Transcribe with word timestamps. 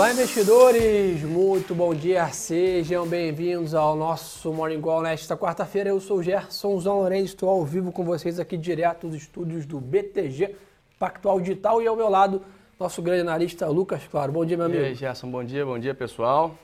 Olá, 0.00 0.12
investidores! 0.12 1.22
Muito 1.24 1.74
bom 1.74 1.94
dia, 1.94 2.26
sejam 2.28 3.06
bem-vindos 3.06 3.74
ao 3.74 3.94
nosso 3.94 4.50
Morning 4.50 4.80
Call 4.80 5.02
nesta 5.02 5.36
quarta-feira. 5.36 5.90
Eu 5.90 6.00
sou 6.00 6.16
o 6.16 6.22
Gerson 6.22 6.80
Zão 6.80 7.00
Lourenço, 7.00 7.34
estou 7.34 7.50
ao 7.50 7.62
vivo 7.66 7.92
com 7.92 8.02
vocês 8.02 8.40
aqui 8.40 8.56
direto 8.56 9.08
dos 9.08 9.16
estúdios 9.16 9.66
do 9.66 9.78
BTG 9.78 10.56
Pactual 10.98 11.38
Digital 11.38 11.82
e 11.82 11.86
ao 11.86 11.94
meu 11.94 12.08
lado, 12.08 12.40
nosso 12.78 13.02
grande 13.02 13.20
analista 13.20 13.66
Lucas 13.66 14.00
Claro. 14.10 14.32
Bom 14.32 14.42
dia, 14.42 14.56
meu 14.56 14.64
amigo. 14.64 14.80
E 14.80 14.86
aí, 14.86 14.94
Gerson, 14.94 15.30
bom 15.30 15.44
dia, 15.44 15.66
bom 15.66 15.78
dia, 15.78 15.94
pessoal. 15.94 16.54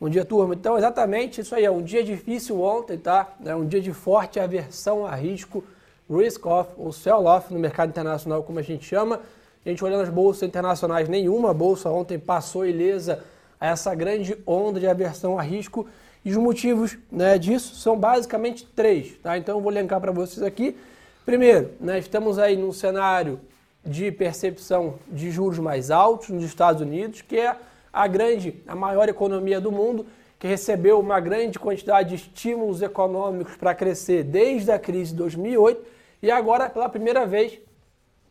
Bom 0.00 0.08
dia, 0.08 0.24
turma. 0.24 0.54
Então, 0.54 0.78
exatamente 0.78 1.42
isso 1.42 1.54
aí, 1.54 1.66
é 1.66 1.70
um 1.70 1.82
dia 1.82 2.02
difícil 2.02 2.62
ontem, 2.62 2.96
tá? 2.96 3.30
É 3.44 3.54
um 3.54 3.66
dia 3.66 3.82
de 3.82 3.92
forte 3.92 4.40
aversão 4.40 5.04
a 5.04 5.14
risco, 5.14 5.62
risk-off 6.08 6.70
ou 6.78 6.90
sell-off 6.94 7.52
no 7.52 7.60
mercado 7.60 7.90
internacional, 7.90 8.42
como 8.42 8.58
a 8.58 8.62
gente 8.62 8.86
chama. 8.86 9.20
A 9.66 9.68
gente 9.68 9.84
olhando 9.84 10.02
as 10.02 10.08
bolsas 10.08 10.44
internacionais, 10.44 11.08
nenhuma 11.08 11.52
bolsa 11.52 11.90
ontem 11.90 12.20
passou 12.20 12.64
ilesa 12.64 13.24
a 13.60 13.66
essa 13.66 13.92
grande 13.96 14.38
onda 14.46 14.78
de 14.78 14.86
aversão 14.86 15.36
a 15.36 15.42
risco. 15.42 15.88
E 16.24 16.30
os 16.30 16.36
motivos 16.36 16.96
né, 17.10 17.36
disso 17.36 17.74
são 17.74 17.98
basicamente 17.98 18.64
três. 18.64 19.16
Tá? 19.20 19.36
Então 19.36 19.56
eu 19.56 19.60
vou 19.60 19.72
elencar 19.72 20.00
para 20.00 20.12
vocês 20.12 20.40
aqui. 20.40 20.76
Primeiro, 21.24 21.72
né, 21.80 21.98
estamos 21.98 22.38
aí 22.38 22.56
num 22.56 22.72
cenário 22.72 23.40
de 23.84 24.12
percepção 24.12 25.00
de 25.08 25.32
juros 25.32 25.58
mais 25.58 25.90
altos 25.90 26.28
nos 26.28 26.44
Estados 26.44 26.80
Unidos, 26.80 27.22
que 27.22 27.36
é 27.36 27.56
a 27.92 28.06
grande, 28.06 28.62
a 28.68 28.76
maior 28.76 29.08
economia 29.08 29.60
do 29.60 29.72
mundo, 29.72 30.06
que 30.38 30.46
recebeu 30.46 31.00
uma 31.00 31.18
grande 31.18 31.58
quantidade 31.58 32.10
de 32.10 32.14
estímulos 32.14 32.82
econômicos 32.82 33.56
para 33.56 33.74
crescer 33.74 34.22
desde 34.22 34.70
a 34.70 34.78
crise 34.78 35.10
de 35.10 35.16
2008 35.16 35.82
e 36.22 36.30
agora, 36.30 36.70
pela 36.70 36.88
primeira 36.88 37.26
vez, 37.26 37.58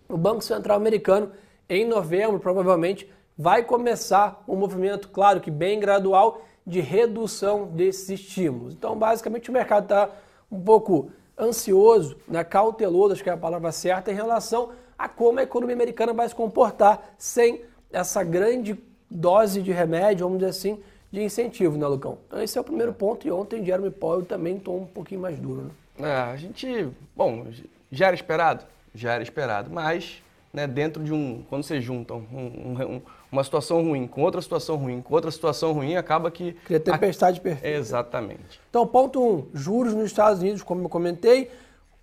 o 0.08 0.18
Banco 0.18 0.42
Central 0.42 0.78
Americano, 0.78 1.32
em 1.70 1.86
novembro, 1.86 2.40
provavelmente, 2.40 3.10
vai 3.38 3.64
começar 3.64 4.44
um 4.48 4.56
movimento, 4.56 5.10
claro 5.10 5.42
que 5.42 5.52
bem 5.52 5.80
gradual, 5.80 6.42
de 6.66 6.80
redução 6.80 7.66
desses 7.68 8.10
estímulos. 8.10 8.74
Então, 8.74 8.98
basicamente, 8.98 9.50
o 9.50 9.54
mercado 9.54 9.84
está 9.84 10.10
um 10.52 10.60
pouco 10.60 11.12
ansioso, 11.38 12.18
né, 12.28 12.44
cauteloso, 12.44 13.14
acho 13.14 13.24
que 13.24 13.30
é 13.30 13.34
a 13.34 13.38
palavra 13.38 13.72
certa, 13.72 14.12
em 14.12 14.16
relação 14.16 14.72
a 14.98 15.10
como 15.10 15.40
a 15.40 15.44
economia 15.44 15.76
americana 15.76 16.14
vai 16.14 16.28
se 16.28 16.34
comportar 16.34 17.14
sem 17.18 17.62
essa 17.92 18.24
grande 18.24 18.80
dose 19.10 19.62
de 19.62 19.72
remédio, 19.72 20.26
vamos 20.26 20.40
dizer 20.40 20.52
assim, 20.52 20.80
de 21.12 21.22
incentivo, 21.22 21.78
né, 21.78 21.88
Lucão? 21.88 22.18
Então, 22.28 22.42
esse 22.42 22.58
é 22.58 22.62
o 22.62 22.64
primeiro 22.64 22.94
ponto. 22.94 23.28
E 23.28 23.32
ontem, 23.32 23.64
Jeremy 23.64 23.92
Powell 23.92 24.26
também 24.26 24.58
tomou 24.60 24.82
um 24.82 24.88
pouquinho 24.88 25.22
mais 25.22 25.38
duro, 25.38 25.62
né? 25.62 25.72
É, 26.10 26.32
a 26.32 26.36
gente, 26.36 26.90
bom, 27.16 27.46
já 27.92 28.08
era 28.08 28.16
esperado, 28.16 28.66
já 28.96 29.14
era 29.14 29.24
esperado, 29.24 29.70
mas 29.72 30.24
né, 30.56 30.66
dentro 30.66 31.04
de 31.04 31.14
um, 31.14 31.44
quando 31.50 31.64
você 31.64 31.82
junta 31.82 32.14
um, 32.14 32.18
um, 32.18 33.02
uma 33.30 33.44
situação 33.44 33.84
ruim 33.84 34.08
com 34.08 34.22
outra 34.22 34.42
situação 34.42 34.78
ruim, 34.78 35.02
com 35.02 35.14
outra 35.14 35.30
situação 35.30 35.74
ruim, 35.74 35.98
acaba 35.98 36.32
que... 36.32 36.54
Cria 36.66 36.80
tempestade 36.80 37.40
a... 37.40 37.42
perfeita. 37.42 37.78
Exatamente. 37.78 38.62
Então, 38.70 38.88
ponto 38.88 39.22
1, 39.22 39.34
um, 39.34 39.46
juros 39.54 39.94
nos 39.94 40.06
Estados 40.06 40.42
Unidos, 40.42 40.64
como 40.64 40.82
eu 40.84 40.90
comentei. 40.90 41.52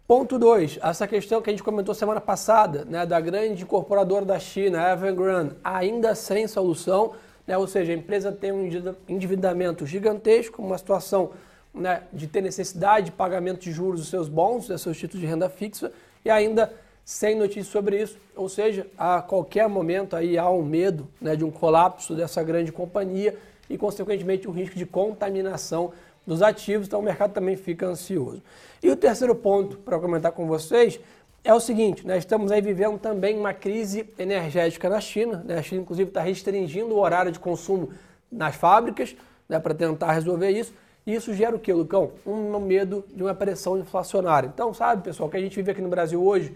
Ponto 0.07 0.39
2, 0.39 0.81
essa 0.83 1.07
questão 1.09 1.41
que 1.41 1.49
a 1.49 1.53
gente 1.53 1.63
comentou 1.63 1.95
semana 1.95 2.21
passada, 2.21 2.85
né, 2.85 3.07
da 3.07 3.19
grande 3.19 3.63
incorporadora 3.63 4.27
da 4.27 4.39
China, 4.39 4.93
Evergrande, 4.93 5.55
ainda 5.65 6.15
sem 6.15 6.47
solução, 6.47 7.15
né, 7.47 7.57
ou 7.57 7.67
seja, 7.67 7.93
a 7.93 7.95
empresa 7.95 8.31
tem 8.31 8.53
um 8.53 8.69
endividamento 9.09 9.87
gigantesco, 9.87 10.61
uma 10.61 10.77
situação 10.77 11.31
né, 11.73 12.03
de 12.13 12.27
ter 12.27 12.43
necessidade 12.43 13.07
de 13.07 13.13
pagamento 13.13 13.61
de 13.61 13.73
juros 13.73 14.01
dos 14.01 14.11
seus 14.11 14.29
bons, 14.29 14.69
dos 14.69 14.83
seus 14.83 14.99
títulos 14.99 15.23
de 15.23 15.27
renda 15.27 15.49
fixa, 15.49 15.91
e 16.23 16.29
ainda 16.29 16.71
sem 17.05 17.37
notícias 17.37 17.69
sobre 17.69 18.01
isso. 18.03 18.17
Ou 18.37 18.49
seja, 18.49 18.87
a 18.97 19.21
qualquer 19.21 19.69
momento 19.69 20.17
aí 20.17 20.39
há 20.39 20.49
um 20.51 20.63
medo 20.63 21.09
né, 21.21 21.37
de 21.37 21.45
um 21.45 21.51
colapso 21.51 22.15
dessa 22.15 22.43
grande 22.43 22.73
companhia 22.73 23.37
e, 23.69 23.77
consequentemente, 23.77 24.49
um 24.49 24.53
risco 24.53 24.77
de 24.77 24.87
contaminação 24.87 25.93
dos 26.27 26.43
ativos. 26.43 26.87
Então, 26.87 27.01
o 27.01 27.03
mercado 27.03 27.33
também 27.33 27.57
fica 27.57 27.87
ansioso. 27.87 28.43
E 28.83 28.91
o 28.91 28.97
terceiro 28.97 29.35
ponto 29.35 29.77
para 29.79 29.99
comentar 29.99 30.33
com 30.33 30.47
vocês 30.47 31.01
é 31.45 31.53
o 31.53 31.61
seguinte: 31.61 32.07
né, 32.07 32.19
estamos 32.19 32.53
aí 32.53 32.61
vivendo 32.61 32.99
também 32.99 33.39
uma 33.39 33.53
crise 33.53 34.09
energética 34.19 34.89
na 34.89 35.01
China. 35.01 35.43
Né, 35.45 35.59
a 35.59 35.63
China, 35.63 35.83
inclusive, 35.83 36.09
está 36.09 36.21
restringindo 36.21 36.95
o 36.95 36.99
horário 36.99 37.33
de 37.33 37.39
consumo 37.39 37.91
nas 38.31 38.55
fábricas 38.55 39.15
né, 39.49 39.59
para 39.59 39.75
tentar 39.75 40.13
resolver 40.13 40.51
isso. 40.51 40.73
E 41.05 41.15
isso 41.15 41.35
gera 41.35 41.57
o 41.57 41.59
que, 41.59 41.73
Lucão? 41.73 42.13
Um 42.25 42.59
medo 42.61 43.05
de 43.13 43.23
uma 43.25 43.35
pressão 43.35 43.77
inflacionária. 43.77 44.47
Então, 44.47 44.73
sabe, 44.73 45.03
pessoal, 45.03 45.29
que 45.29 45.37
a 45.37 45.41
gente 45.41 45.57
vive 45.57 45.73
aqui 45.73 45.81
no 45.81 45.89
Brasil 45.89 46.23
hoje, 46.25 46.55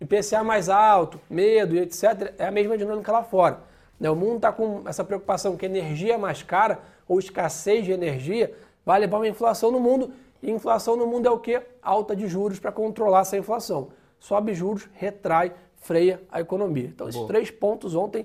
IPCA 0.00 0.44
mais 0.44 0.68
alto, 0.68 1.20
medo 1.28 1.74
e 1.74 1.80
etc., 1.80 2.34
é 2.38 2.46
a 2.46 2.50
mesma 2.50 2.78
dinâmica 2.78 3.10
lá 3.10 3.22
fora. 3.22 3.60
Né? 3.98 4.08
O 4.10 4.16
mundo 4.16 4.36
está 4.36 4.52
com 4.52 4.82
essa 4.86 5.04
preocupação 5.04 5.56
que 5.56 5.66
energia 5.66 6.14
é 6.14 6.16
mais 6.16 6.42
cara 6.42 6.78
ou 7.06 7.18
escassez 7.18 7.84
de 7.84 7.92
energia 7.92 8.54
vai 8.84 9.00
levar 9.00 9.18
uma 9.18 9.28
inflação 9.28 9.70
no 9.70 9.80
mundo. 9.80 10.12
E 10.42 10.50
inflação 10.50 10.96
no 10.96 11.06
mundo 11.06 11.26
é 11.26 11.30
o 11.30 11.38
quê? 11.38 11.60
Alta 11.82 12.14
de 12.14 12.28
juros 12.28 12.60
para 12.60 12.70
controlar 12.70 13.20
essa 13.20 13.36
inflação. 13.36 13.88
Sobe 14.20 14.54
juros, 14.54 14.88
retrai, 14.94 15.52
freia 15.76 16.22
a 16.30 16.40
economia. 16.40 16.86
Então, 16.86 17.08
esses 17.08 17.22
três 17.24 17.50
pontos 17.50 17.94
ontem 17.94 18.24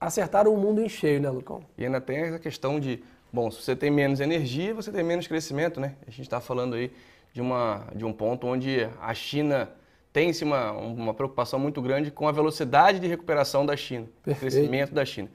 acertaram 0.00 0.54
o 0.54 0.56
mundo 0.56 0.80
em 0.80 0.88
cheio, 0.88 1.20
né, 1.20 1.28
Lucão? 1.28 1.62
E 1.76 1.84
ainda 1.84 2.00
tem 2.00 2.18
essa 2.18 2.38
questão 2.38 2.78
de 2.78 3.02
Bom, 3.30 3.50
se 3.50 3.60
você 3.60 3.76
tem 3.76 3.90
menos 3.90 4.20
energia, 4.20 4.74
você 4.74 4.90
tem 4.90 5.04
menos 5.04 5.26
crescimento, 5.26 5.78
né? 5.78 5.96
A 6.06 6.10
gente 6.10 6.22
está 6.22 6.40
falando 6.40 6.74
aí 6.74 6.90
de, 7.30 7.42
uma, 7.42 7.86
de 7.94 8.02
um 8.02 8.12
ponto 8.12 8.46
onde 8.46 8.88
a 9.02 9.12
China 9.12 9.70
tem 10.12 10.32
uma, 10.42 10.72
uma 10.72 11.14
preocupação 11.14 11.58
muito 11.58 11.80
grande 11.82 12.10
com 12.10 12.26
a 12.26 12.32
velocidade 12.32 12.98
de 12.98 13.06
recuperação 13.06 13.64
da 13.64 13.76
China, 13.76 14.06
o 14.26 14.34
crescimento 14.34 14.92
da 14.94 15.04
China. 15.04 15.28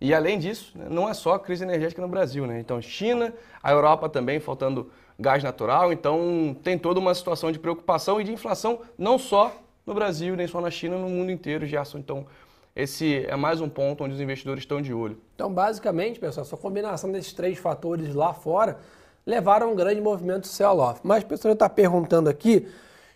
E 0.00 0.12
além 0.12 0.38
disso, 0.38 0.76
né, 0.76 0.86
não 0.90 1.08
é 1.08 1.14
só 1.14 1.34
a 1.34 1.38
crise 1.38 1.64
energética 1.64 2.02
no 2.02 2.08
Brasil, 2.08 2.46
né? 2.46 2.60
Então, 2.60 2.80
China, 2.82 3.32
a 3.62 3.72
Europa 3.72 4.08
também 4.08 4.38
faltando 4.38 4.90
gás 5.18 5.42
natural, 5.42 5.92
então 5.92 6.54
tem 6.62 6.78
toda 6.78 7.00
uma 7.00 7.14
situação 7.14 7.50
de 7.50 7.58
preocupação 7.58 8.20
e 8.20 8.24
de 8.24 8.32
inflação, 8.32 8.80
não 8.98 9.18
só 9.18 9.56
no 9.86 9.94
Brasil, 9.94 10.36
nem 10.36 10.46
só 10.46 10.60
na 10.60 10.70
China, 10.70 10.98
no 10.98 11.08
mundo 11.08 11.30
inteiro, 11.30 11.64
Gerson. 11.64 11.98
Então, 11.98 12.26
esse 12.74 13.24
é 13.26 13.36
mais 13.36 13.62
um 13.62 13.70
ponto 13.70 14.04
onde 14.04 14.14
os 14.14 14.20
investidores 14.20 14.62
estão 14.62 14.82
de 14.82 14.92
olho. 14.92 15.18
Então, 15.34 15.50
basicamente, 15.50 16.20
pessoal, 16.20 16.44
essa 16.44 16.58
combinação 16.58 17.10
desses 17.10 17.32
três 17.32 17.56
fatores 17.56 18.14
lá 18.14 18.34
fora 18.34 18.78
levaram 19.24 19.68
a 19.68 19.70
um 19.70 19.74
grande 19.74 20.00
movimento 20.02 20.46
sell-off. 20.46 21.00
Mas 21.02 21.22
o 21.22 21.26
pessoal 21.26 21.54
está 21.54 21.70
perguntando 21.70 22.28
aqui, 22.28 22.68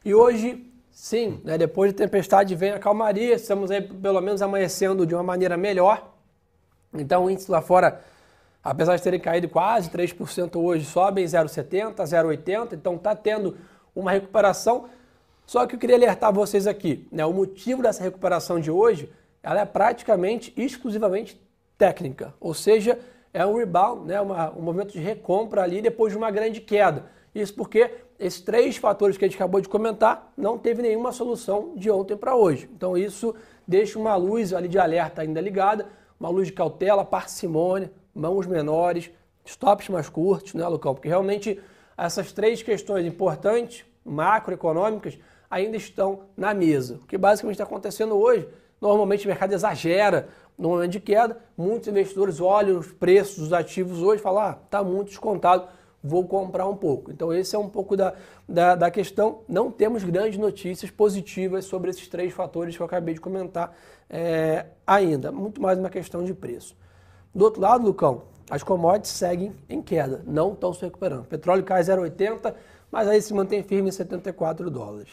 e 0.03 0.15
hoje, 0.15 0.67
sim, 1.01 1.41
né, 1.43 1.57
depois 1.57 1.93
de 1.93 1.97
tempestade 1.97 2.55
vem 2.55 2.73
a 2.73 2.79
calmaria, 2.79 3.35
estamos 3.35 3.71
aí 3.71 3.81
pelo 3.81 4.21
menos 4.21 4.43
amanhecendo 4.43 5.07
de 5.07 5.15
uma 5.15 5.23
maneira 5.23 5.57
melhor. 5.57 6.13
Então, 6.93 7.25
o 7.25 7.31
índice 7.31 7.51
lá 7.51 7.63
fora, 7.63 8.03
apesar 8.63 8.97
de 8.97 9.03
terem 9.03 9.19
caído 9.19 9.49
quase 9.49 9.89
3% 9.89 10.57
hoje, 10.57 10.85
sobe 10.85 11.23
em 11.23 11.25
0,70, 11.25 11.95
0,80, 11.95 12.75
então 12.75 12.97
está 12.97 13.17
tendo 13.17 13.57
uma 13.97 14.11
recuperação. 14.11 14.91
Só 15.47 15.67
que 15.67 15.75
eu 15.75 15.79
queria 15.79 15.97
alertar 15.97 16.35
vocês 16.35 16.67
aqui, 16.67 17.09
né, 17.11 17.25
o 17.25 17.33
motivo 17.33 17.83
dessa 17.83 18.03
recuperação 18.03 18.61
de 18.61 18.71
hoje 18.71 19.11
ela 19.43 19.63
é 19.63 19.65
praticamente 19.65 20.53
exclusivamente 20.55 21.41
técnica, 21.79 22.35
ou 22.39 22.53
seja, 22.53 22.99
é 23.33 23.47
um 23.47 23.57
rebound, 23.57 24.07
né, 24.07 24.21
uma, 24.21 24.51
um 24.51 24.61
movimento 24.61 24.93
de 24.93 24.99
recompra 24.99 25.63
ali 25.63 25.81
depois 25.81 26.13
de 26.13 26.19
uma 26.19 26.31
grande 26.31 26.61
queda. 26.61 27.07
Isso 27.35 27.55
porque 27.55 27.91
esses 28.21 28.41
três 28.41 28.77
fatores 28.77 29.17
que 29.17 29.25
a 29.25 29.29
gente 29.29 29.37
acabou 29.37 29.61
de 29.61 29.69
comentar 29.69 30.33
não 30.37 30.59
teve 30.59 30.83
nenhuma 30.83 31.11
solução 31.11 31.73
de 31.75 31.91
ontem 31.91 32.17
para 32.17 32.37
hoje. 32.37 32.69
Então 32.77 32.97
isso 32.97 33.35
deixa 33.67 33.99
uma 33.99 34.15
luz 34.15 34.53
ali 34.53 34.69
de 34.69 34.79
alerta 34.79 35.23
ainda 35.23 35.41
ligada, 35.41 35.87
uma 36.19 36.29
luz 36.29 36.49
de 36.49 36.53
cautela, 36.53 37.05
parcimônia, 37.05 37.91
mãos 38.15 38.47
menores, 38.47 39.11
stops 39.45 39.89
mais 39.89 40.09
curtos, 40.09 40.55
né, 40.55 40.69
Lucão? 40.69 40.95
Porque 40.95 41.09
realmente 41.09 41.59
essas 41.97 42.31
três 42.31 42.63
questões 42.63 43.07
importantes, 43.07 43.85
macroeconômicas, 44.05 45.19
ainda 45.51 45.77
estão 45.77 46.21
na 46.37 46.53
mesa. 46.53 46.97
O 47.03 47.07
que 47.07 47.17
basicamente 47.17 47.55
está 47.55 47.65
acontecendo 47.65 48.17
hoje 48.17 48.47
Normalmente 48.81 49.27
o 49.27 49.29
mercado 49.29 49.53
exagera 49.53 50.29
no 50.57 50.71
momento 50.71 50.93
de 50.93 51.01
queda. 51.01 51.39
Muitos 51.57 51.89
investidores 51.89 52.41
olham 52.41 52.79
os 52.79 52.91
preços 52.91 53.39
dos 53.39 53.53
ativos 53.53 54.03
hoje 54.03 54.21
e 54.21 54.23
falam: 54.23 54.43
ah, 54.43 54.59
está 54.65 54.83
muito 54.83 55.09
descontado, 55.09 55.69
vou 56.03 56.27
comprar 56.27 56.67
um 56.67 56.77
pouco. 56.77 57.11
Então, 57.11 57.33
esse 57.33 57.55
é 57.55 57.59
um 57.59 57.69
pouco 57.69 57.97
da, 57.97 58.15
da, 58.49 58.75
da, 58.75 58.91
questão. 58.91 59.41
Não 59.49 59.71
temos 59.71 60.03
grandes 60.03 60.39
notícias 60.39 60.91
positivas 60.91 61.65
sobre 61.65 61.91
esses 61.91 62.09
três 62.09 62.33
fatores 62.33 62.77
que 62.77 62.83
eu 62.83 62.87
acabei 62.87 63.15
de 63.15 63.21
comentar 63.21 63.77
é, 64.09 64.67
ainda. 64.87 65.31
Muito 65.31 65.61
mais 65.61 65.79
uma 65.79 65.91
questão 65.91 66.25
de 66.25 66.35
preço. 66.35 66.77
Do 67.35 67.45
outro 67.45 67.61
lado, 67.61 67.85
Lucão, 67.85 68.23
as 68.51 68.63
commodities 68.63 69.13
seguem 69.13 69.55
em 69.69 69.81
queda, 69.81 70.23
não 70.27 70.53
estão 70.53 70.73
se 70.73 70.83
recuperando. 70.83 71.27
Petróleo 71.27 71.63
cai 71.63 71.83
0,80, 71.83 72.55
mas 72.91 73.07
aí 73.07 73.23
se 73.23 73.33
mantém 73.33 73.63
firme 73.63 73.89
em 73.89 73.93
74 73.93 74.71
dólares. 74.71 75.11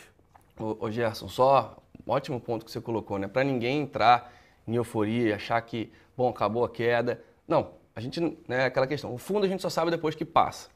Ô, 0.60 0.90
Gerson, 0.90 1.28
só 1.28 1.78
ótimo 2.08 2.40
ponto 2.40 2.66
que 2.66 2.72
você 2.72 2.82
colocou, 2.82 3.20
né? 3.20 3.28
Para 3.28 3.44
ninguém 3.44 3.82
entrar 3.82 4.34
em 4.68 4.76
euforia 4.76 5.36
achar 5.36 5.62
que, 5.62 5.92
bom, 6.16 6.30
acabou 6.30 6.66
a 6.66 6.70
queda. 6.70 7.22
Não, 7.48 7.72
a 7.96 8.00
gente, 8.00 8.20
né, 8.48 8.66
aquela 8.66 8.88
questão, 8.88 9.14
o 9.14 9.18
fundo 9.18 9.46
a 9.46 9.48
gente 9.48 9.62
só 9.62 9.70
sabe 9.70 9.92
depois 9.92 10.16
que 10.16 10.26
passa. 10.26 10.70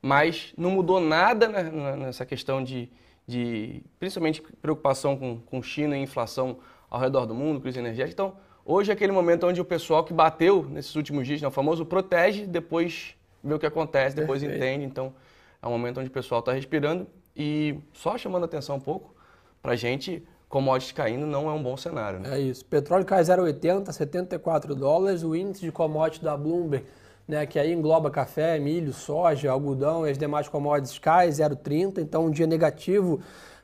Mas 0.00 0.52
não 0.56 0.70
mudou 0.70 1.00
nada 1.00 1.48
né, 1.48 1.96
nessa 1.96 2.24
questão 2.24 2.62
de, 2.62 2.90
de, 3.26 3.82
principalmente 3.98 4.42
preocupação 4.62 5.16
com, 5.16 5.40
com 5.40 5.62
China 5.62 5.96
e 5.96 6.02
inflação 6.02 6.58
ao 6.88 7.00
redor 7.00 7.26
do 7.26 7.34
mundo, 7.34 7.60
crise 7.60 7.78
energética. 7.78 8.12
Então, 8.12 8.36
Hoje 8.70 8.90
é 8.90 8.92
aquele 8.92 9.12
momento 9.12 9.46
onde 9.46 9.58
o 9.62 9.64
pessoal 9.64 10.04
que 10.04 10.12
bateu 10.12 10.62
nesses 10.62 10.94
últimos 10.94 11.26
dias, 11.26 11.40
né, 11.40 11.48
o 11.48 11.50
famoso 11.50 11.86
protege, 11.86 12.44
depois 12.46 13.14
vê 13.42 13.54
o 13.54 13.58
que 13.58 13.64
acontece, 13.64 14.14
depois 14.14 14.42
Perfeito. 14.42 14.62
entende. 14.62 14.84
Então, 14.84 15.14
é 15.62 15.66
um 15.66 15.70
momento 15.70 16.00
onde 16.00 16.10
o 16.10 16.12
pessoal 16.12 16.40
está 16.40 16.52
respirando 16.52 17.06
e 17.34 17.78
só 17.94 18.18
chamando 18.18 18.44
atenção 18.44 18.76
um 18.76 18.80
pouco, 18.80 19.14
para 19.62 19.72
a 19.72 19.74
gente, 19.74 20.22
commodities 20.50 20.92
caindo 20.92 21.24
não 21.24 21.48
é 21.48 21.52
um 21.54 21.62
bom 21.62 21.78
cenário. 21.78 22.20
Né? 22.20 22.36
É 22.36 22.40
isso. 22.42 22.62
Petróleo 22.66 23.06
cai 23.06 23.22
0,80, 23.22 23.90
74 23.90 24.74
dólares. 24.74 25.22
O 25.22 25.34
índice 25.34 25.64
de 25.64 25.72
commodities 25.72 26.22
da 26.22 26.36
Bloomberg, 26.36 26.84
né, 27.28 27.44
que 27.44 27.58
aí 27.58 27.72
engloba 27.72 28.10
café, 28.10 28.58
milho, 28.58 28.92
soja, 28.92 29.50
algodão 29.50 30.06
e 30.06 30.10
as 30.10 30.16
demais 30.16 30.48
commodities, 30.48 30.98
cai 30.98 31.28
0,30. 31.28 31.98
Então, 31.98 32.24
um 32.24 32.30
dia 32.30 32.46
negativo 32.46 33.20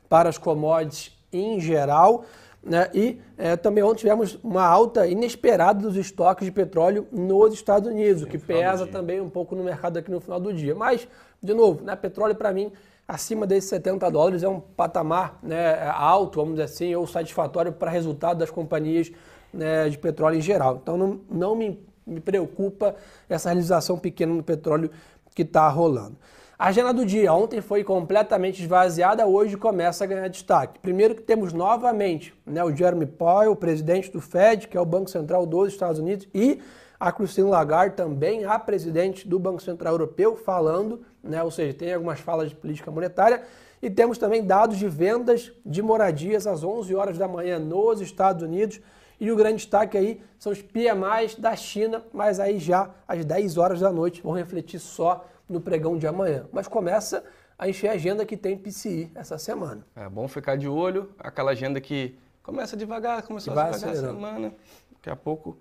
para 0.07 0.29
as 0.29 0.37
commodities 0.37 1.17
em 1.33 1.59
geral. 1.59 2.23
Né? 2.63 2.89
E 2.93 3.19
é, 3.37 3.55
também 3.55 3.83
ontem 3.83 4.01
tivemos 4.01 4.39
uma 4.43 4.63
alta 4.63 5.07
inesperada 5.07 5.81
dos 5.81 5.95
estoques 5.95 6.45
de 6.45 6.51
petróleo 6.51 7.07
nos 7.11 7.53
Estados 7.53 7.89
Unidos, 7.89 8.23
o 8.23 8.27
que 8.27 8.37
pesa 8.37 8.87
também 8.87 9.19
um 9.19 9.29
pouco 9.29 9.55
no 9.55 9.63
mercado 9.63 9.97
aqui 9.97 10.11
no 10.11 10.21
final 10.21 10.39
do 10.39 10.53
dia. 10.53 10.75
Mas, 10.75 11.07
de 11.41 11.53
novo, 11.53 11.83
né, 11.83 11.95
petróleo 11.95 12.35
para 12.35 12.53
mim 12.53 12.71
acima 13.07 13.45
desses 13.45 13.69
70 13.69 14.09
dólares 14.09 14.43
é 14.43 14.49
um 14.49 14.59
patamar 14.59 15.37
né, 15.43 15.87
alto, 15.89 16.39
vamos 16.39 16.55
dizer 16.55 16.63
assim, 16.63 16.95
ou 16.95 17.05
satisfatório 17.05 17.71
para 17.71 17.91
resultado 17.91 18.39
das 18.39 18.49
companhias 18.49 19.11
né, 19.53 19.87
de 19.89 19.97
petróleo 19.97 20.37
em 20.37 20.41
geral. 20.41 20.79
Então 20.81 20.97
não, 20.97 21.19
não 21.29 21.55
me, 21.55 21.79
me 22.05 22.19
preocupa 22.19 22.95
essa 23.29 23.49
realização 23.49 23.97
pequena 23.97 24.33
no 24.33 24.43
petróleo 24.43 24.91
que 25.33 25.41
está 25.41 25.67
rolando. 25.67 26.17
A 26.57 26.67
agenda 26.67 26.93
do 26.93 27.05
dia 27.05 27.33
ontem 27.33 27.59
foi 27.59 27.83
completamente 27.83 28.61
esvaziada, 28.61 29.27
hoje 29.27 29.57
começa 29.57 30.05
a 30.05 30.07
ganhar 30.07 30.29
destaque. 30.29 30.79
Primeiro 30.79 31.13
que 31.13 31.21
temos 31.21 31.51
novamente 31.51 32.33
né, 32.45 32.63
o 32.63 32.73
Jeremy 32.73 33.05
Powell, 33.05 33.51
o 33.51 33.55
presidente 33.57 34.09
do 34.09 34.21
Fed, 34.21 34.69
que 34.69 34.77
é 34.77 34.79
o 34.79 34.85
Banco 34.85 35.09
Central 35.09 35.45
dos 35.45 35.73
Estados 35.73 35.99
Unidos, 35.99 36.25
e 36.33 36.61
a 36.97 37.11
Christine 37.11 37.49
Lagarde, 37.49 37.95
também 37.95 38.45
a 38.45 38.57
presidente 38.57 39.27
do 39.27 39.37
Banco 39.37 39.61
Central 39.61 39.95
Europeu, 39.95 40.37
falando, 40.37 41.01
né, 41.21 41.43
ou 41.43 41.51
seja, 41.51 41.73
tem 41.73 41.93
algumas 41.93 42.21
falas 42.21 42.49
de 42.49 42.55
política 42.55 42.89
monetária. 42.89 43.43
E 43.81 43.89
temos 43.89 44.17
também 44.17 44.41
dados 44.41 44.77
de 44.77 44.87
vendas 44.87 45.51
de 45.65 45.81
moradias 45.81 46.47
às 46.47 46.63
11 46.63 46.95
horas 46.95 47.17
da 47.17 47.27
manhã 47.27 47.59
nos 47.59 47.99
Estados 47.99 48.41
Unidos. 48.41 48.79
E 49.19 49.31
o 49.31 49.35
grande 49.35 49.57
destaque 49.57 49.97
aí 49.97 50.21
são 50.37 50.51
os 50.51 50.61
PMIs 50.61 51.35
da 51.37 51.55
China, 51.55 52.03
mas 52.13 52.39
aí 52.39 52.59
já 52.59 52.89
às 53.07 53.23
10 53.23 53.57
horas 53.57 53.79
da 53.79 53.91
noite 53.91 54.21
vão 54.21 54.33
refletir 54.33 54.79
só 54.79 55.25
no 55.47 55.61
pregão 55.61 55.97
de 55.97 56.07
amanhã. 56.07 56.45
Mas 56.51 56.67
começa 56.67 57.23
a 57.57 57.69
encher 57.69 57.89
a 57.89 57.93
agenda 57.93 58.25
que 58.25 58.35
tem 58.35 58.57
PCI 58.57 59.11
essa 59.15 59.37
semana. 59.37 59.85
É 59.95 60.09
bom 60.09 60.27
ficar 60.27 60.57
de 60.57 60.67
olho, 60.67 61.11
aquela 61.17 61.51
agenda 61.51 61.79
que 61.79 62.17
começa 62.43 62.75
devagar, 62.75 63.23
começou 63.23 63.53
a 63.53 63.71
devagar 63.71 63.89
a 63.89 63.95
semana, 63.95 64.53
daqui 64.91 65.09
a 65.09 65.15
pouco 65.15 65.57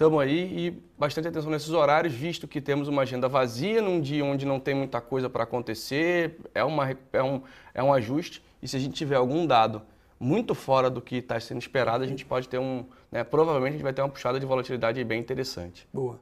estamos 0.00 0.18
aí 0.20 0.66
e 0.66 0.82
bastante 0.98 1.28
atenção 1.28 1.50
nesses 1.50 1.70
horários, 1.70 2.14
visto 2.14 2.48
que 2.48 2.58
temos 2.58 2.88
uma 2.88 3.02
agenda 3.02 3.28
vazia 3.28 3.82
num 3.82 4.00
dia 4.00 4.24
onde 4.24 4.46
não 4.46 4.58
tem 4.58 4.74
muita 4.74 4.98
coisa 4.98 5.28
para 5.28 5.42
acontecer, 5.44 6.38
é, 6.54 6.64
uma, 6.64 6.96
é, 7.12 7.22
um, 7.22 7.42
é 7.74 7.82
um 7.82 7.92
ajuste. 7.92 8.42
E 8.62 8.68
se 8.68 8.76
a 8.76 8.80
gente 8.80 8.94
tiver 8.94 9.16
algum 9.16 9.46
dado 9.46 9.82
muito 10.20 10.54
fora 10.54 10.90
do 10.90 11.00
que 11.00 11.16
está 11.16 11.40
sendo 11.40 11.58
esperado, 11.62 12.04
a 12.04 12.06
gente 12.06 12.26
pode 12.26 12.46
ter 12.46 12.58
um. 12.58 12.84
Né, 13.10 13.24
provavelmente 13.24 13.70
a 13.70 13.76
gente 13.76 13.82
vai 13.82 13.94
ter 13.94 14.02
uma 14.02 14.10
puxada 14.10 14.38
de 14.38 14.44
volatilidade 14.44 15.02
bem 15.02 15.18
interessante. 15.18 15.88
Boa. 15.92 16.20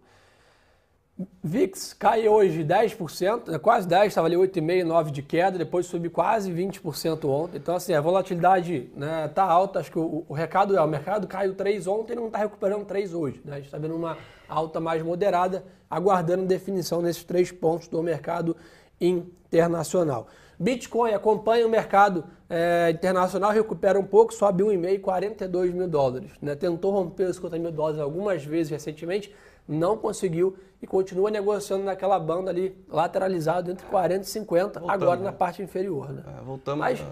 VIX 1.42 1.94
cai 1.94 2.28
hoje 2.28 2.62
10%, 2.62 3.48
né, 3.48 3.58
quase 3.58 3.88
10%, 3.88 4.06
estava 4.06 4.28
ali 4.28 4.36
8,5%, 4.36 4.86
9% 4.86 5.10
de 5.10 5.22
queda, 5.22 5.58
depois 5.58 5.86
subiu 5.86 6.12
quase 6.12 6.52
20% 6.52 7.24
ontem. 7.28 7.56
Então, 7.58 7.74
assim, 7.74 7.92
a 7.92 8.00
volatilidade 8.00 8.88
está 8.94 9.00
né, 9.00 9.28
tá 9.28 9.42
alta. 9.42 9.80
Acho 9.80 9.90
que 9.90 9.98
o, 9.98 10.24
o, 10.28 10.32
recado 10.32 10.76
é: 10.76 10.80
o 10.80 10.86
mercado 10.86 11.26
caiu 11.26 11.56
3 11.56 11.88
ontem 11.88 12.12
e 12.12 12.16
não 12.16 12.28
está 12.28 12.38
recuperando 12.38 12.84
3 12.84 13.14
hoje. 13.14 13.40
Né? 13.44 13.54
A 13.54 13.56
gente 13.56 13.66
está 13.66 13.78
vendo 13.78 13.96
uma 13.96 14.16
alta 14.48 14.78
mais 14.78 15.02
moderada, 15.02 15.64
aguardando 15.90 16.46
definição 16.46 17.02
nesses 17.02 17.24
três 17.24 17.50
pontos 17.50 17.88
do 17.88 18.00
mercado 18.00 18.56
internacional. 19.00 20.28
Bitcoin 20.58 21.12
acompanha 21.12 21.66
o 21.66 21.70
mercado 21.70 22.24
é, 22.50 22.90
internacional, 22.90 23.52
recupera 23.52 23.98
um 23.98 24.04
pouco, 24.04 24.34
sobe 24.34 24.64
1,5, 24.64 25.00
42 25.00 25.72
mil 25.72 25.86
dólares. 25.86 26.32
Né? 26.42 26.54
Tentou 26.56 26.90
romper 26.90 27.24
os 27.24 27.36
50 27.36 27.58
mil 27.58 27.70
dólares 27.70 28.00
algumas 28.00 28.44
vezes 28.44 28.70
recentemente, 28.70 29.34
não 29.68 29.96
conseguiu 29.96 30.56
e 30.82 30.86
continua 30.86 31.30
negociando 31.30 31.84
naquela 31.84 32.18
banda 32.18 32.50
ali, 32.50 32.76
lateralizado 32.88 33.70
entre 33.70 33.86
40 33.86 34.22
e 34.22 34.24
50, 34.24 34.80
Voltamos, 34.80 35.02
agora 35.02 35.20
na 35.20 35.32
parte 35.32 35.62
inferior. 35.62 36.12
Né? 36.12 36.22
É, 36.26 36.42
voltamos. 36.42 36.80
Mas, 36.80 37.04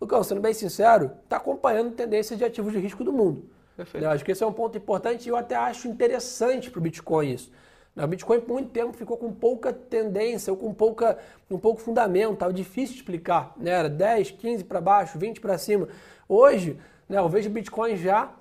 Lucão, 0.00 0.22
sendo 0.22 0.40
bem 0.40 0.54
sincero, 0.54 1.10
está 1.24 1.38
acompanhando 1.38 1.92
tendências 1.92 2.38
de 2.38 2.44
ativos 2.44 2.72
de 2.72 2.78
risco 2.78 3.02
do 3.02 3.12
mundo. 3.12 3.44
Perfeito. 3.76 4.04
Eu 4.04 4.10
acho 4.10 4.24
que 4.24 4.32
esse 4.32 4.44
é 4.44 4.46
um 4.46 4.52
ponto 4.52 4.76
importante 4.76 5.26
e 5.26 5.28
eu 5.30 5.36
até 5.36 5.56
acho 5.56 5.88
interessante 5.88 6.70
para 6.70 6.78
o 6.78 6.82
Bitcoin 6.82 7.32
isso. 7.32 7.50
O 7.94 8.06
Bitcoin 8.06 8.40
por 8.40 8.54
muito 8.54 8.70
tempo 8.70 8.92
ficou 8.94 9.18
com 9.18 9.30
pouca 9.30 9.72
tendência, 9.72 10.50
ou 10.50 10.56
com 10.56 10.72
pouca, 10.72 11.18
um 11.50 11.58
pouco 11.58 11.80
fundamento, 11.80 12.32
estava 12.32 12.52
difícil 12.52 12.94
de 12.94 13.00
explicar. 13.00 13.52
Né? 13.56 13.70
Era 13.70 13.88
10, 13.88 14.30
15 14.30 14.64
para 14.64 14.80
baixo, 14.80 15.18
20 15.18 15.40
para 15.40 15.58
cima. 15.58 15.88
Hoje, 16.26 16.78
né, 17.06 17.18
eu 17.18 17.28
vejo 17.28 17.50
o 17.50 17.52
Bitcoin 17.52 17.96
já 17.96 18.32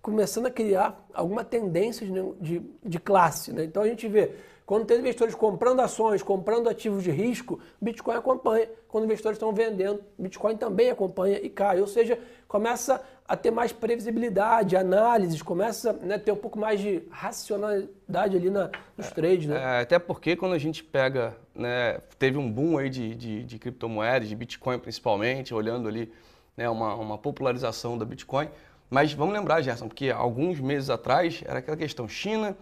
começando 0.00 0.46
a 0.46 0.50
criar 0.50 1.04
alguma 1.12 1.42
tendência 1.42 2.06
de, 2.06 2.12
de, 2.40 2.62
de 2.84 3.00
classe. 3.00 3.52
Né? 3.52 3.64
Então 3.64 3.82
a 3.82 3.88
gente 3.88 4.06
vê, 4.06 4.36
quando 4.68 4.84
tem 4.84 4.98
investidores 4.98 5.34
comprando 5.34 5.80
ações, 5.80 6.22
comprando 6.22 6.68
ativos 6.68 7.02
de 7.02 7.10
risco, 7.10 7.58
Bitcoin 7.80 8.16
acompanha. 8.16 8.68
Quando 8.86 9.04
investidores 9.04 9.36
estão 9.36 9.50
vendendo, 9.50 10.02
Bitcoin 10.18 10.58
também 10.58 10.90
acompanha 10.90 11.40
e 11.42 11.48
cai. 11.48 11.80
Ou 11.80 11.86
seja, 11.86 12.18
começa 12.46 13.02
a 13.26 13.34
ter 13.34 13.50
mais 13.50 13.72
previsibilidade, 13.72 14.76
análises, 14.76 15.40
começa 15.40 15.92
a 15.92 15.92
né, 15.94 16.18
ter 16.18 16.32
um 16.32 16.36
pouco 16.36 16.58
mais 16.58 16.80
de 16.80 17.02
racionalidade 17.10 18.36
ali 18.36 18.50
na, 18.50 18.70
nos 18.94 19.06
é, 19.06 19.10
trades. 19.10 19.46
Né? 19.46 19.56
É, 19.56 19.80
até 19.80 19.98
porque 19.98 20.36
quando 20.36 20.52
a 20.52 20.58
gente 20.58 20.84
pega, 20.84 21.34
né, 21.54 22.02
teve 22.18 22.36
um 22.36 22.52
boom 22.52 22.76
aí 22.76 22.90
de, 22.90 23.14
de, 23.14 23.44
de 23.44 23.58
criptomoedas, 23.58 24.28
de 24.28 24.36
Bitcoin 24.36 24.78
principalmente, 24.78 25.54
olhando 25.54 25.88
ali 25.88 26.12
né, 26.54 26.68
uma, 26.68 26.94
uma 26.94 27.16
popularização 27.16 27.96
da 27.96 28.04
Bitcoin. 28.04 28.50
Mas 28.90 29.14
vamos 29.14 29.32
lembrar, 29.32 29.62
Gerson, 29.62 29.88
porque 29.88 30.10
alguns 30.10 30.60
meses 30.60 30.90
atrás 30.90 31.42
era 31.46 31.60
aquela 31.60 31.76
questão: 31.78 32.06
China 32.06 32.54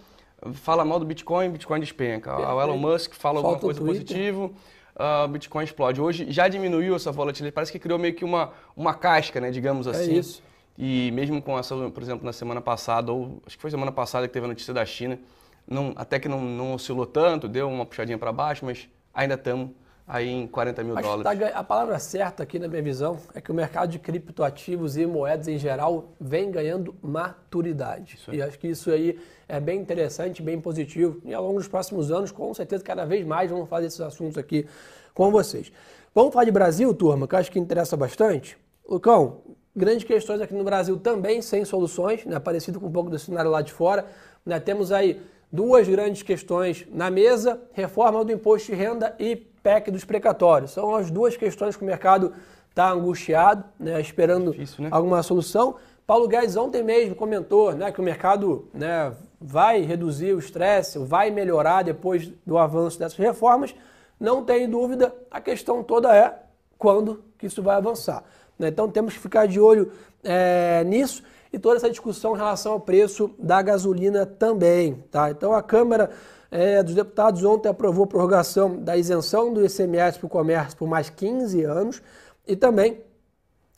fala 0.55 0.85
mal 0.85 0.99
do 0.99 1.07
Bitcoin, 1.07 1.51
Bitcoin 1.51 1.81
despenca. 1.81 2.37
O 2.37 2.61
Elon 2.61 2.77
Musk 2.77 3.15
fala 3.15 3.41
Falta 3.41 3.57
alguma 3.57 3.61
coisa 3.61 3.81
positiva, 3.81 4.45
uh, 4.45 5.29
Bitcoin 5.29 5.65
explode. 5.65 6.01
Hoje 6.01 6.27
já 6.31 6.49
diminuiu 6.49 6.97
essa 6.97 7.13
volatilidade, 7.13 7.53
parece 7.53 7.73
que 7.73 7.79
criou 7.79 7.99
meio 7.99 8.15
que 8.15 8.25
uma, 8.25 8.53
uma 8.77 8.95
casca, 8.95 9.41
né, 9.41 9.51
digamos 9.51 9.87
é 9.87 9.91
assim. 9.91 10.15
É 10.15 10.19
isso. 10.19 10.43
E 10.79 11.11
mesmo 11.13 11.41
com 11.41 11.59
essa, 11.59 11.75
por 11.91 12.03
exemplo, 12.03 12.25
na 12.25 12.33
semana 12.33 12.61
passada, 12.61 13.11
ou 13.11 13.41
acho 13.47 13.57
que 13.57 13.63
foi 13.63 13.71
semana 13.71 13.93
passada 13.93 14.27
que 14.29 14.35
teve 14.35 14.45
a 14.45 14.49
notícia 14.49 14.75
da 14.75 14.85
China, 14.85 15.19
não, 15.67 15.93
até 15.97 16.19
que 16.19 16.29
não, 16.29 16.41
não 16.41 16.75
oscilou 16.75 17.07
tanto, 17.07 17.49
deu 17.49 17.69
uma 17.69 17.87
puxadinha 17.87 18.19
para 18.19 18.31
baixo, 18.31 18.65
mas 18.65 18.89
ainda 19.15 19.35
estamos 19.35 19.71
aí 20.07 20.29
em 20.29 20.47
40 20.47 20.85
mil 20.85 20.97
Acho 20.97 21.09
dólares. 21.09 21.41
Tá, 21.41 21.59
a 21.59 21.65
palavra 21.65 21.99
certa 21.99 22.43
aqui 22.43 22.59
na 22.59 22.69
minha 22.69 22.83
visão 22.83 23.19
é 23.35 23.41
que 23.41 23.51
o 23.51 23.55
mercado 23.55 23.91
de 23.91 23.99
criptoativos 23.99 24.97
e 24.97 25.05
moedas 25.05 25.49
em 25.49 25.59
geral 25.59 26.13
vem 26.21 26.51
ganhando 26.51 26.95
maturidade. 27.03 28.19
E 28.31 28.41
acho 28.41 28.59
que 28.59 28.69
isso 28.69 28.91
aí 28.91 29.19
é 29.49 29.59
bem 29.59 29.81
interessante, 29.81 30.43
bem 30.43 30.61
positivo. 30.61 31.21
E 31.25 31.35
ao 31.35 31.43
longo 31.43 31.59
dos 31.59 31.69
próximos 31.69 32.13
anos, 32.13 32.31
com 32.31 32.53
certeza, 32.55 32.85
cada 32.85 33.05
vez 33.05 33.27
mais 33.27 33.51
vamos 33.51 33.69
fazer 33.69 33.87
esses 33.87 34.01
assuntos 34.01 34.39
aqui 34.39 34.67
com 35.13 35.31
vocês. 35.31 35.73
Vamos 36.15 36.33
falar 36.33 36.45
de 36.45 36.53
Brasil, 36.53 36.95
turma, 36.95 37.27
que 37.27 37.35
eu 37.35 37.39
acho 37.39 37.51
que 37.51 37.59
interessa 37.59 37.97
bastante. 37.97 38.57
Lucão, 38.89 39.41
grandes 39.75 40.05
questões 40.05 40.41
aqui 40.41 40.55
no 40.55 40.65
Brasil 40.65 40.97
também 40.99 41.43
sem 41.43 41.65
soluções, 41.65 42.25
né? 42.25 42.39
parecido 42.39 42.81
com 42.81 42.87
um 42.87 42.93
pouco 42.93 43.11
do 43.11 43.19
cenário 43.19 43.51
lá 43.51 43.61
de 43.61 43.73
fora. 43.73 44.07
Né? 44.45 44.59
Temos 44.61 44.93
aí 44.93 45.21
duas 45.51 45.89
grandes 45.89 46.23
questões 46.23 46.87
na 46.93 47.11
mesa: 47.11 47.61
reforma 47.73 48.25
do 48.25 48.33
imposto 48.33 48.73
de 48.73 48.79
renda 48.79 49.15
e 49.19 49.37
PEC 49.67 49.91
dos 49.91 50.05
precatórios. 50.05 50.71
São 50.71 50.95
as 50.95 51.11
duas 51.11 51.37
questões 51.37 51.75
que 51.75 51.83
o 51.83 51.87
mercado 51.87 52.33
está 52.71 52.93
angustiado, 52.93 53.65
né, 53.81 54.01
esperando 54.01 54.53
Difícil, 54.53 54.85
né? 54.85 54.91
alguma 54.93 55.21
solução. 55.25 55.75
Paulo 56.07 56.29
Guedes 56.29 56.57
ontem 56.57 56.85
mesmo 56.85 57.17
comentou 57.17 57.73
né, 57.75 57.91
que 57.91 57.99
o 57.99 58.05
mercado 58.05 58.69
né, 58.73 59.13
vai 59.41 59.81
reduzir 59.81 60.35
o 60.35 60.39
estresse, 60.39 61.01
vai 61.01 61.33
melhorar 61.33 61.83
depois 61.83 62.31
do 62.47 62.57
avanço 62.57 62.97
dessas 62.97 63.19
reformas. 63.19 63.75
Não 64.21 64.45
tem 64.45 64.71
dúvida, 64.71 65.13
a 65.29 65.41
questão 65.41 65.83
toda 65.83 66.15
é 66.15 66.33
quando 66.79 67.25
que 67.37 67.47
isso 67.47 67.61
vai 67.61 67.75
avançar. 67.75 68.23
Né? 68.57 68.69
Então 68.69 68.89
temos 68.89 69.15
que 69.15 69.19
ficar 69.21 69.49
de 69.49 69.59
olho 69.59 69.91
é, 70.23 70.85
nisso 70.85 71.25
e 71.53 71.59
toda 71.59 71.77
essa 71.77 71.91
discussão 71.91 72.35
em 72.35 72.39
relação 72.39 72.75
ao 72.75 72.81
preço 72.81 73.35
da 73.37 73.61
gasolina 73.63 74.25
também. 74.25 75.03
Tá? 75.11 75.29
Então 75.29 75.53
a 75.53 75.63
Câmara 75.63 76.11
é, 76.57 76.83
dos 76.83 76.95
Deputados 76.95 77.45
ontem 77.45 77.69
aprovou 77.69 78.05
a 78.05 78.07
prorrogação 78.07 78.83
da 78.83 78.97
isenção 78.97 79.53
do 79.53 79.65
ICMS 79.65 80.19
para 80.19 80.27
o 80.27 80.31
comércio 80.31 80.79
por 80.79 80.89
mais 80.89 81.11
15 81.11 81.63
anos 81.65 82.03
e 82.47 82.57
também 82.57 83.03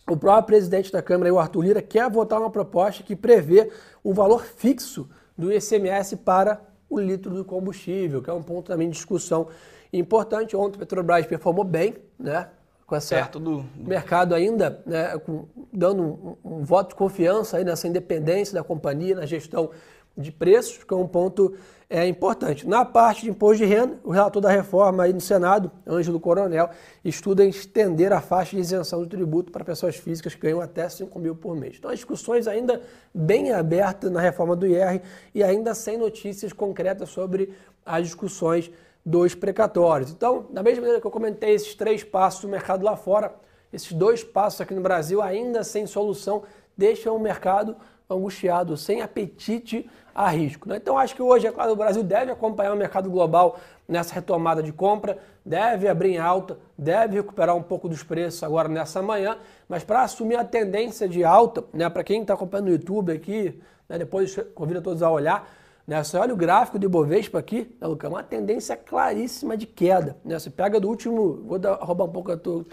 o 0.08 0.16
próprio 0.16 0.47
presidente 0.47 0.92
da 0.92 1.02
Câmara, 1.02 1.32
o 1.35 1.38
Arthur 1.38 1.62
Lira, 1.62 1.82
quer 1.82 2.08
votar 2.08 2.40
uma 2.40 2.50
proposta 2.50 3.02
que 3.02 3.16
prevê 3.16 3.70
o 4.02 4.14
valor 4.14 4.44
fixo 4.44 5.08
do 5.37 5.52
ICMS 5.52 6.16
para 6.18 6.61
o 6.88 6.99
litro 6.99 7.35
do 7.35 7.44
combustível, 7.44 8.23
que 8.23 8.30
é 8.30 8.32
um 8.32 8.42
ponto 8.42 8.68
também 8.68 8.88
de 8.88 8.94
discussão 8.94 9.49
importante. 9.92 10.56
Ontem 10.56 10.76
a 10.76 10.78
Petrobras 10.78 11.26
performou 11.26 11.64
bem, 11.64 11.97
né? 12.18 12.49
com 12.87 12.97
essa 12.97 13.16
Perto 13.16 13.38
do, 13.38 13.61
do... 13.61 13.88
mercado 13.88 14.35
ainda 14.35 14.82
né, 14.87 15.18
com, 15.18 15.44
dando 15.70 16.02
um, 16.02 16.37
um, 16.42 16.64
voto 16.64 16.90
de 16.90 16.94
confiança 16.94 17.58
aí 17.58 17.64
nessa 17.64 17.87
independência 17.87 18.54
da 18.54 18.64
companhia, 18.64 19.14
na 19.14 19.26
gestão 19.26 19.70
de 20.16 20.32
preços, 20.32 20.82
que 20.82 20.94
é 20.94 20.97
um 20.97 21.06
ponto 21.06 21.54
é, 21.90 22.07
importante. 22.07 22.68
Na 22.68 22.85
parte 22.85 23.23
de 23.23 23.30
imposto 23.30 23.64
de 23.64 23.64
renda, 23.64 23.99
o 24.04 24.11
relator 24.11 24.42
da 24.42 24.50
reforma 24.50 25.04
aí 25.04 25.12
no 25.12 25.21
Senado, 25.21 25.71
Ângelo 25.87 26.21
Coronel, 26.21 26.68
estuda 27.02 27.45
estender 27.45 28.12
a 28.12 28.21
faixa 28.21 28.54
de 28.54 28.61
isenção 28.61 29.00
do 29.00 29.07
tributo 29.07 29.50
para 29.50 29.64
pessoas 29.64 29.97
físicas 29.97 30.35
que 30.35 30.40
ganham 30.42 30.61
até 30.61 30.87
5 30.87 31.18
mil 31.18 31.35
por 31.35 31.57
mês. 31.57 31.76
Então, 31.78 31.90
as 31.90 31.97
discussões 31.97 32.47
ainda 32.47 32.83
bem 33.14 33.52
abertas 33.52 34.11
na 34.11 34.21
reforma 34.21 34.54
do 34.54 34.66
IR 34.66 35.00
e 35.35 35.42
ainda 35.42 35.75
sem 35.75 35.97
notícias 35.97 36.52
concretas 36.52 37.09
sobre 37.09 37.54
as 37.87 38.04
discussões 38.04 38.71
dos 39.04 39.35
precatórios. 39.35 40.11
Então, 40.11 40.47
da 40.50 40.62
mesma 40.62 40.83
maneira 40.83 41.00
que 41.00 41.07
eu 41.07 41.11
comentei 41.11 41.54
esses 41.54 41.75
três 41.75 42.04
passos 42.04 42.42
do 42.42 42.49
mercado 42.49 42.85
lá 42.85 42.97
fora, 42.97 43.35
esses 43.73 43.92
dois 43.92 44.23
passos 44.23 44.61
aqui 44.61 44.75
no 44.75 44.83
Brasil, 44.83 45.23
ainda 45.23 45.64
sem 45.64 45.87
solução, 45.87 46.42
deixam 46.76 47.16
o 47.16 47.21
mercado 47.21 47.75
angustiado, 48.09 48.77
sem 48.77 49.03
apetite 49.03 49.88
a 50.15 50.29
risco. 50.29 50.69
Né? 50.69 50.77
Então, 50.77 50.99
acho 50.99 51.15
que 51.15 51.23
hoje, 51.23 51.47
é 51.47 51.53
claro, 51.53 51.73
o 51.73 51.77
Brasil 51.77 52.03
deve 52.03 52.33
acompanhar 52.33 52.73
o 52.73 52.77
mercado 52.77 53.11
global 53.11 53.59
nessa 53.87 54.15
retomada 54.15 54.62
de 54.62 54.73
compra, 54.73 55.19
deve 55.45 55.88
abrir 55.88 56.15
em 56.15 56.19
alta, 56.19 56.59
deve 56.77 57.17
recuperar 57.17 57.55
um 57.55 57.62
pouco 57.62 57.88
dos 57.88 58.03
preços 58.03 58.43
agora 58.43 58.69
nessa 58.69 59.03
manhã, 59.03 59.38
mas 59.69 59.85
para 59.85 60.03
assumir 60.03 60.37
a 60.37 60.45
tendência 60.45 61.09
de 61.09 61.25
alta, 61.25 61.65
né, 61.73 61.88
para 61.88 62.05
quem 62.05 62.23
está 62.23 62.35
acompanhando 62.35 62.67
no 62.67 62.73
YouTube 62.73 63.12
aqui, 63.12 63.61
né, 63.88 63.99
depois 63.99 64.37
convido 64.55 64.81
a 64.81 64.83
todos 64.83 65.03
a 65.03 65.11
olhar, 65.11 65.49
né? 65.87 66.05
Você 66.05 66.19
olha 66.19 66.35
o 66.35 66.37
gráfico 66.37 66.79
de 66.79 66.87
Bovespa 66.87 67.38
aqui, 67.38 67.75
né? 67.81 67.88
É 68.03 68.09
uma 68.09 68.23
tendência 68.23 68.77
claríssima 68.77 69.57
de 69.57 69.67
queda. 69.67 70.19
Né? 70.23 70.38
Você 70.38 70.50
pega 70.50 70.79
do 70.79 70.87
último, 70.87 71.43
vou 71.47 71.59
dar, 71.59 71.77
roubar 71.77 72.05
um 72.05 72.12
pouco 72.12 72.37
do, 72.37 72.67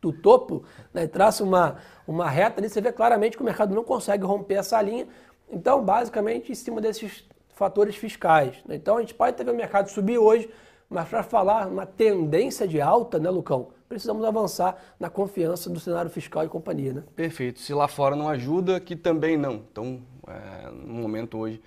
do 0.00 0.12
topo, 0.12 0.64
né? 0.92 1.06
traça 1.06 1.44
uma, 1.44 1.76
uma 2.06 2.28
reta 2.28 2.60
ali, 2.60 2.68
você 2.68 2.80
vê 2.80 2.92
claramente 2.92 3.36
que 3.36 3.42
o 3.42 3.46
mercado 3.46 3.74
não 3.74 3.84
consegue 3.84 4.24
romper 4.24 4.54
essa 4.54 4.80
linha. 4.80 5.06
Então, 5.50 5.82
basicamente, 5.84 6.52
em 6.52 6.54
cima 6.54 6.80
desses 6.80 7.28
fatores 7.54 7.96
fiscais. 7.96 8.56
Né? 8.66 8.76
Então, 8.76 8.96
a 8.96 9.00
gente 9.00 9.14
pode 9.14 9.36
ter 9.36 9.48
o 9.48 9.54
mercado 9.54 9.88
subir 9.90 10.18
hoje, 10.18 10.48
mas 10.88 11.08
para 11.08 11.22
falar 11.22 11.66
uma 11.66 11.84
tendência 11.84 12.66
de 12.66 12.80
alta, 12.80 13.18
né, 13.18 13.28
Lucão? 13.28 13.68
Precisamos 13.88 14.24
avançar 14.24 14.80
na 14.98 15.10
confiança 15.10 15.68
do 15.68 15.80
cenário 15.80 16.10
fiscal 16.10 16.44
e 16.44 16.48
companhia, 16.48 16.92
né? 16.92 17.02
Perfeito. 17.14 17.58
Se 17.58 17.74
lá 17.74 17.88
fora 17.88 18.14
não 18.14 18.28
ajuda, 18.28 18.78
que 18.78 18.94
também 18.94 19.36
não. 19.36 19.64
Então, 19.70 20.00
é, 20.28 20.70
no 20.70 20.94
momento 20.94 21.38
hoje, 21.38 21.60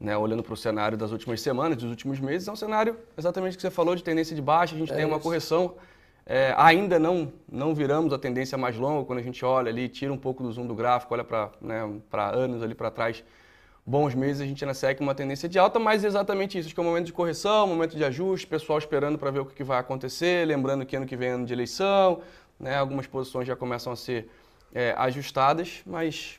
né, 0.00 0.16
olhando 0.16 0.42
para 0.42 0.54
o 0.54 0.56
cenário 0.56 0.96
das 0.96 1.12
últimas 1.12 1.42
semanas, 1.42 1.76
dos 1.76 1.90
últimos 1.90 2.18
meses, 2.18 2.48
é 2.48 2.52
um 2.52 2.56
cenário 2.56 2.96
exatamente 3.16 3.54
que 3.54 3.60
você 3.60 3.70
falou 3.70 3.94
de 3.94 4.02
tendência 4.02 4.34
de 4.34 4.40
baixa, 4.40 4.74
a 4.74 4.78
gente 4.78 4.90
é 4.90 4.96
tem 4.96 5.04
isso. 5.04 5.12
uma 5.12 5.20
correção. 5.20 5.74
É, 6.32 6.54
ainda 6.56 6.96
não, 6.96 7.32
não 7.50 7.74
viramos 7.74 8.12
a 8.12 8.18
tendência 8.18 8.56
mais 8.56 8.76
longa, 8.76 9.04
quando 9.04 9.18
a 9.18 9.22
gente 9.22 9.44
olha 9.44 9.68
ali, 9.68 9.88
tira 9.88 10.12
um 10.12 10.16
pouco 10.16 10.44
do 10.44 10.52
zoom 10.52 10.64
do 10.64 10.76
gráfico, 10.76 11.12
olha 11.12 11.24
para 11.24 11.50
né, 11.60 11.80
anos 12.32 12.62
ali 12.62 12.72
para 12.72 12.88
trás, 12.88 13.24
bons 13.84 14.14
meses, 14.14 14.40
a 14.40 14.46
gente 14.46 14.62
ainda 14.62 14.72
segue 14.72 15.02
uma 15.02 15.12
tendência 15.12 15.48
de 15.48 15.58
alta, 15.58 15.80
mas 15.80 16.04
exatamente 16.04 16.56
isso, 16.56 16.68
acho 16.68 16.74
que 16.74 16.80
é 16.80 16.84
um 16.84 16.86
momento 16.86 17.06
de 17.06 17.12
correção, 17.12 17.66
momento 17.66 17.96
de 17.96 18.04
ajuste, 18.04 18.46
pessoal 18.46 18.78
esperando 18.78 19.18
para 19.18 19.32
ver 19.32 19.40
o 19.40 19.44
que 19.44 19.64
vai 19.64 19.80
acontecer, 19.80 20.46
lembrando 20.46 20.86
que 20.86 20.94
ano 20.94 21.04
que 21.04 21.16
vem 21.16 21.30
é 21.30 21.32
ano 21.32 21.44
de 21.44 21.52
eleição, 21.52 22.20
né, 22.60 22.76
algumas 22.76 23.08
posições 23.08 23.48
já 23.48 23.56
começam 23.56 23.92
a 23.92 23.96
ser 23.96 24.30
é, 24.72 24.94
ajustadas, 24.98 25.82
mas 25.84 26.38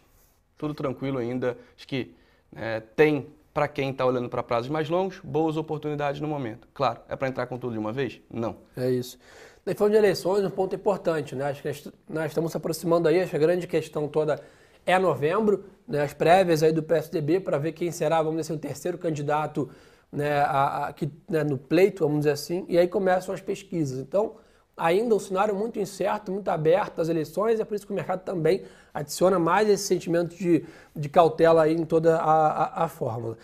tudo 0.57 0.73
tranquilo 0.73 1.17
ainda, 1.17 1.57
acho 1.75 1.85
que 1.85 2.15
é, 2.55 2.79
tem 2.79 3.27
para 3.53 3.67
quem 3.67 3.91
está 3.91 4.05
olhando 4.05 4.29
para 4.29 4.41
prazos 4.41 4.69
mais 4.69 4.89
longos, 4.89 5.19
boas 5.21 5.57
oportunidades 5.57 6.21
no 6.21 6.29
momento. 6.29 6.65
Claro, 6.73 7.01
é 7.09 7.15
para 7.17 7.27
entrar 7.27 7.47
com 7.47 7.57
tudo 7.57 7.73
de 7.73 7.79
uma 7.79 7.91
vez? 7.91 8.21
Não. 8.31 8.55
É 8.77 8.89
isso. 8.89 9.19
Daí 9.65 9.75
falando 9.75 9.93
de 9.93 9.99
eleições, 9.99 10.43
um 10.43 10.49
ponto 10.49 10.75
importante, 10.75 11.35
né? 11.35 11.45
Acho 11.45 11.61
que 11.61 11.91
nós 12.09 12.25
estamos 12.31 12.51
se 12.51 12.57
aproximando 12.57 13.07
aí, 13.07 13.19
acho 13.19 13.29
que 13.29 13.35
a 13.35 13.39
grande 13.39 13.67
questão 13.67 14.07
toda 14.07 14.41
é 14.85 14.97
novembro, 14.97 15.65
né? 15.87 16.01
As 16.01 16.13
prévias 16.13 16.63
aí 16.63 16.71
do 16.71 16.81
PSDB 16.81 17.39
para 17.39 17.57
ver 17.57 17.73
quem 17.73 17.91
será, 17.91 18.17
vamos 18.17 18.41
dizer 18.41 18.53
assim, 18.53 18.57
o 18.57 18.61
terceiro 18.61 18.97
candidato 18.97 19.69
né, 20.11 20.39
a, 20.41 20.87
a, 20.87 20.93
que, 20.93 21.09
né, 21.29 21.43
no 21.43 21.57
pleito, 21.57 22.03
vamos 22.03 22.19
dizer 22.19 22.31
assim, 22.31 22.65
e 22.67 22.77
aí 22.77 22.87
começam 22.87 23.33
as 23.33 23.39
pesquisas. 23.39 23.99
Então, 23.99 24.35
ainda 24.75 25.15
um 25.15 25.19
cenário 25.19 25.55
muito 25.55 25.79
incerto, 25.79 26.31
muito 26.31 26.49
aberto 26.49 26.99
às 26.99 27.07
eleições, 27.07 27.59
é 27.59 27.65
por 27.65 27.75
isso 27.75 27.85
que 27.85 27.93
o 27.93 27.95
mercado 27.95 28.23
também 28.23 28.63
adiciona 28.93 29.39
mais 29.39 29.69
esse 29.69 29.83
sentimento 29.83 30.35
de, 30.35 30.65
de 30.95 31.09
cautela 31.09 31.63
aí 31.63 31.73
em 31.73 31.85
toda 31.85 32.17
a, 32.17 32.47
a, 32.47 32.85
a 32.85 32.87
fórmula. 32.87 33.37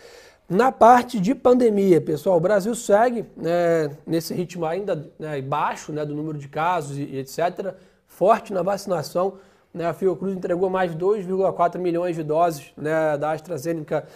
Na 0.48 0.72
parte 0.72 1.20
de 1.20 1.34
pandemia, 1.34 2.00
pessoal, 2.00 2.38
o 2.38 2.40
Brasil 2.40 2.74
segue 2.74 3.26
né, 3.36 3.90
nesse 4.06 4.32
ritmo 4.32 4.64
ainda 4.64 5.10
né, 5.18 5.42
baixo 5.42 5.92
né, 5.92 6.06
do 6.06 6.14
número 6.14 6.38
de 6.38 6.48
casos 6.48 6.96
e, 6.96 7.02
e 7.02 7.18
etc., 7.18 7.74
forte 8.06 8.50
na 8.50 8.62
vacinação. 8.62 9.34
Né, 9.74 9.84
a 9.84 9.92
Fiocruz 9.92 10.34
entregou 10.34 10.70
mais 10.70 10.92
de 10.92 10.96
2,4 10.96 11.76
milhões 11.76 12.16
de 12.16 12.22
doses 12.22 12.72
né, 12.78 13.18
da 13.18 13.32
AstraZeneca 13.32 14.06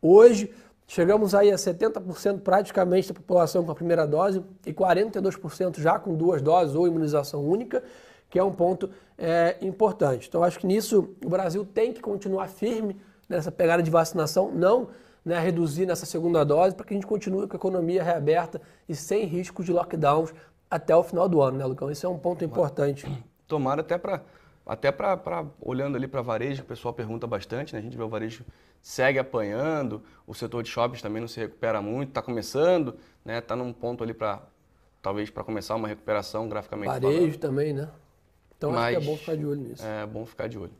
hoje. 0.00 0.54
Chegamos 0.86 1.34
aí 1.34 1.50
a 1.50 1.56
70% 1.56 2.38
praticamente 2.38 3.08
da 3.08 3.14
população 3.14 3.64
com 3.64 3.72
a 3.72 3.74
primeira 3.74 4.06
dose 4.06 4.44
e 4.64 4.72
42% 4.72 5.80
já 5.80 5.98
com 5.98 6.14
duas 6.14 6.40
doses 6.40 6.76
ou 6.76 6.86
imunização 6.86 7.44
única, 7.44 7.82
que 8.28 8.38
é 8.38 8.44
um 8.44 8.52
ponto 8.52 8.88
é, 9.18 9.56
importante. 9.60 10.28
Então, 10.28 10.44
acho 10.44 10.56
que 10.56 10.68
nisso 10.68 11.16
o 11.24 11.28
Brasil 11.28 11.64
tem 11.64 11.92
que 11.92 12.00
continuar 12.00 12.46
firme 12.46 12.96
nessa 13.28 13.50
pegada 13.50 13.82
de 13.82 13.90
vacinação, 13.90 14.52
não 14.52 14.88
né, 15.24 15.38
reduzir 15.38 15.86
nessa 15.86 16.06
segunda 16.06 16.44
dose, 16.44 16.74
para 16.74 16.84
que 16.86 16.94
a 16.94 16.96
gente 16.96 17.06
continue 17.06 17.46
com 17.46 17.54
a 17.54 17.58
economia 17.58 18.02
reaberta 18.02 18.60
e 18.88 18.94
sem 18.94 19.24
risco 19.26 19.62
de 19.62 19.72
lockdowns 19.72 20.32
até 20.70 20.94
o 20.94 21.02
final 21.02 21.28
do 21.28 21.42
ano, 21.42 21.58
né, 21.58 21.64
Lucão? 21.64 21.90
Isso 21.90 22.06
é 22.06 22.08
um 22.08 22.18
ponto 22.18 22.44
importante. 22.44 23.06
Tomara 23.46 23.80
até 23.80 23.98
para 23.98 24.22
até 24.66 24.92
para 24.92 25.44
olhando 25.60 25.96
ali 25.96 26.06
para 26.06 26.22
varejo, 26.22 26.62
o 26.62 26.64
pessoal 26.64 26.94
pergunta 26.94 27.26
bastante, 27.26 27.72
né? 27.72 27.80
A 27.80 27.82
gente 27.82 27.96
vê 27.96 28.02
o 28.04 28.08
varejo 28.08 28.44
segue 28.80 29.18
apanhando, 29.18 30.02
o 30.26 30.34
setor 30.34 30.62
de 30.62 30.68
shoppings 30.68 31.02
também 31.02 31.20
não 31.20 31.26
se 31.26 31.40
recupera 31.40 31.82
muito, 31.82 32.10
está 32.10 32.22
começando, 32.22 32.94
né? 33.24 33.38
Está 33.38 33.56
num 33.56 33.72
ponto 33.72 34.04
ali 34.04 34.14
para 34.14 34.42
talvez 35.02 35.28
para 35.28 35.42
começar 35.42 35.74
uma 35.74 35.88
recuperação 35.88 36.48
graficamente. 36.48 36.88
Varejo 36.88 37.16
falando. 37.16 37.38
também, 37.38 37.72
né? 37.72 37.88
Então 38.56 38.72
Mas, 38.72 38.96
acho 38.96 38.98
que 38.98 39.10
é 39.10 39.12
bom 39.12 39.16
ficar 39.16 39.36
de 39.36 39.46
olho 39.46 39.60
nisso. 39.60 39.84
É 39.84 40.06
bom 40.06 40.26
ficar 40.26 40.48
de 40.48 40.58
olho. 40.58 40.72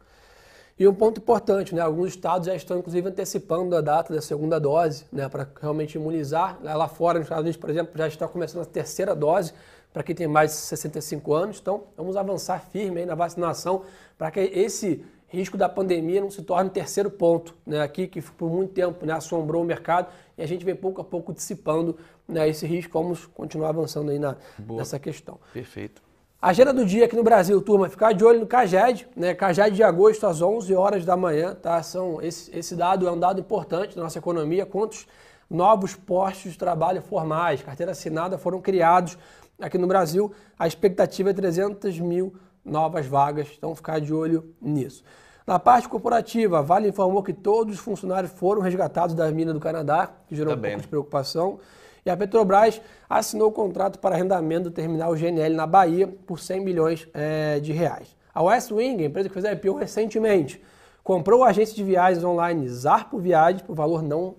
E 0.81 0.89
um 0.89 0.95
ponto 0.95 1.21
importante, 1.21 1.75
né? 1.75 1.83
Alguns 1.83 2.09
estados 2.09 2.47
já 2.47 2.55
estão 2.55 2.79
inclusive 2.79 3.07
antecipando 3.07 3.77
a 3.77 3.83
data 3.83 4.15
da 4.15 4.23
segunda 4.23 4.59
dose, 4.59 5.05
né? 5.13 5.29
Para 5.29 5.47
realmente 5.61 5.97
imunizar. 5.97 6.59
Lá 6.63 6.89
fora, 6.89 7.19
nos 7.19 7.27
Estados 7.27 7.43
Unidos, 7.43 7.61
por 7.61 7.69
exemplo, 7.69 7.93
já 7.99 8.09
está 8.09 8.27
começando 8.27 8.63
a 8.63 8.65
terceira 8.65 9.15
dose 9.15 9.53
para 9.93 10.03
quem 10.03 10.15
tem 10.15 10.27
mais 10.27 10.53
de 10.53 10.57
65 10.57 11.35
anos. 11.35 11.59
Então, 11.61 11.85
vamos 11.99 12.17
avançar 12.17 12.59
firme 12.73 13.01
aí 13.01 13.05
na 13.05 13.15
vacinação 13.15 13.83
para 14.17 14.31
que 14.31 14.41
esse 14.41 15.05
risco 15.29 15.59
da 15.59 15.69
pandemia 15.69 16.23
não 16.23 16.31
se 16.31 16.41
torne 16.41 16.71
o 16.71 16.73
terceiro 16.73 17.11
ponto 17.11 17.55
né, 17.67 17.83
aqui, 17.83 18.07
que 18.07 18.23
por 18.23 18.49
muito 18.51 18.73
tempo 18.73 19.05
né, 19.05 19.13
assombrou 19.13 19.63
o 19.63 19.67
mercado 19.67 20.09
e 20.39 20.43
a 20.43 20.47
gente 20.47 20.65
vem 20.65 20.75
pouco 20.75 21.03
a 21.03 21.05
pouco 21.05 21.31
dissipando 21.35 21.99
né, 22.27 22.49
esse 22.49 22.67
risco. 22.67 22.99
Vamos 22.99 23.27
continuar 23.27 23.69
avançando 23.69 24.11
aí 24.11 24.19
na, 24.19 24.35
nessa 24.59 24.99
questão. 24.99 25.39
Perfeito. 25.53 26.01
Agenda 26.43 26.73
do 26.73 26.87
dia 26.87 27.05
aqui 27.05 27.15
no 27.15 27.23
Brasil, 27.23 27.61
turma, 27.61 27.87
ficar 27.91 28.13
de 28.13 28.25
olho 28.25 28.41
no 28.41 28.47
CAGED, 28.47 29.07
né? 29.15 29.35
CAGED 29.35 29.77
de 29.77 29.83
agosto 29.83 30.27
às 30.27 30.41
11 30.41 30.75
horas 30.75 31.05
da 31.05 31.15
manhã, 31.15 31.55
tá? 31.55 31.83
São, 31.83 32.19
esse, 32.23 32.51
esse 32.57 32.75
dado 32.75 33.07
é 33.07 33.13
um 33.13 33.19
dado 33.19 33.39
importante 33.39 33.95
da 33.95 34.03
nossa 34.03 34.19
economia, 34.19 34.65
quantos 34.65 35.07
novos 35.51 35.95
postos 35.95 36.53
de 36.53 36.59
trabalho 36.59 37.03
formais, 37.03 37.61
carteira 37.61 37.93
assinada 37.93 38.39
foram 38.39 38.59
criados 38.59 39.19
aqui 39.61 39.77
no 39.77 39.87
Brasil. 39.87 40.33
A 40.59 40.67
expectativa 40.67 41.29
é 41.29 41.35
300 41.35 42.01
mil 42.01 42.35
novas 42.65 43.05
vagas, 43.05 43.49
então 43.59 43.75
ficar 43.75 44.01
de 44.01 44.15
olho 44.15 44.55
nisso. 44.63 45.05
Na 45.47 45.59
parte 45.59 45.91
corporativa, 45.91 46.61
a 46.61 46.63
Vale 46.63 46.89
informou 46.89 47.23
que 47.23 47.35
todos 47.35 47.75
os 47.75 47.81
funcionários 47.81 48.33
foram 48.33 48.63
resgatados 48.63 49.15
da 49.15 49.31
mina 49.31 49.53
do 49.53 49.61
Canadá, 49.61 50.11
que 50.27 50.35
gerou 50.35 50.55
Também. 50.55 50.71
um 50.71 50.75
pouco 50.75 50.83
de 50.85 50.89
preocupação. 50.89 51.59
E 52.05 52.11
a 52.11 52.17
Petrobras 52.17 52.81
assinou 53.09 53.49
o 53.49 53.53
contrato 53.53 53.99
para 53.99 54.15
arrendamento 54.15 54.65
do 54.65 54.71
terminal 54.71 55.15
GNL 55.15 55.55
na 55.55 55.67
Bahia 55.67 56.09
por 56.27 56.39
100 56.39 56.61
milhões 56.61 57.09
é, 57.13 57.61
de 57.61 57.73
reais. 57.73 58.17
A 58.33 58.43
West 58.43 58.71
Wing, 58.71 59.03
empresa 59.05 59.29
que 59.29 59.35
fez 59.35 59.45
a 59.45 59.53
IPO 59.53 59.75
recentemente, 59.75 60.63
comprou 61.03 61.45
a 61.45 61.49
agência 61.49 61.75
de 61.75 61.83
viagens 61.83 62.25
online 62.25 62.69
Zarpo 62.69 63.19
Viagens 63.19 63.63
por 63.63 63.75
valor 63.75 64.03
não 64.03 64.37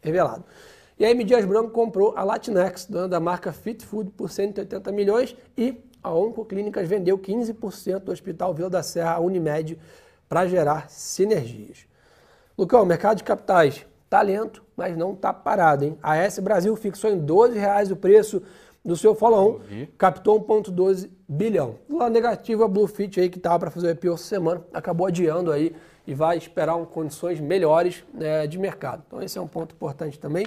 revelado. 0.00 0.44
E 0.98 1.04
a 1.04 1.10
M. 1.10 1.22
Dias 1.22 1.44
Branco 1.44 1.70
comprou 1.70 2.14
a 2.16 2.24
Latinex, 2.24 2.86
dona 2.86 3.08
da 3.08 3.20
marca 3.20 3.52
Fit 3.52 3.84
Food, 3.84 4.10
por 4.10 4.30
180 4.30 4.90
milhões 4.90 5.36
e 5.56 5.80
a 6.02 6.12
Oncoclínicas 6.12 6.88
vendeu 6.88 7.18
15% 7.18 8.00
do 8.00 8.12
Hospital 8.12 8.54
Vila 8.54 8.70
da 8.70 8.82
Serra 8.82 9.12
à 9.12 9.20
Unimed 9.20 9.78
para 10.28 10.46
gerar 10.46 10.88
sinergias. 10.90 11.86
Lucão, 12.56 12.84
mercado 12.84 13.18
de 13.18 13.24
capitais, 13.24 13.86
talento, 14.08 14.60
tá 14.60 14.66
mas 14.76 14.96
não 14.96 15.12
está 15.12 15.32
parado, 15.32 15.84
hein? 15.84 15.98
A 16.02 16.16
S 16.16 16.40
Brasil 16.40 16.74
fixou 16.76 17.10
em 17.10 17.18
12 17.18 17.58
reais 17.58 17.90
o 17.90 17.96
preço 17.96 18.42
do 18.84 18.96
seu 18.96 19.14
follow-on, 19.14 19.60
captou 19.98 20.40
1,12 20.40 21.10
bilhão. 21.28 21.76
Lá 21.90 22.08
negativo, 22.08 22.64
a 22.64 22.68
Bluefit 22.68 23.20
aí 23.20 23.28
que 23.28 23.36
estava 23.36 23.58
para 23.58 23.70
fazer 23.70 23.88
o 23.88 23.90
IPO 23.90 24.14
essa 24.14 24.24
semana, 24.24 24.62
acabou 24.72 25.06
adiando 25.06 25.52
aí 25.52 25.74
e 26.06 26.14
vai 26.14 26.38
esperar 26.38 26.76
um, 26.76 26.86
condições 26.86 27.38
melhores 27.38 28.02
né, 28.14 28.46
de 28.46 28.58
mercado. 28.58 29.02
Então 29.06 29.20
esse 29.20 29.36
é 29.36 29.40
um 29.40 29.46
ponto 29.46 29.74
importante 29.74 30.18
também. 30.18 30.46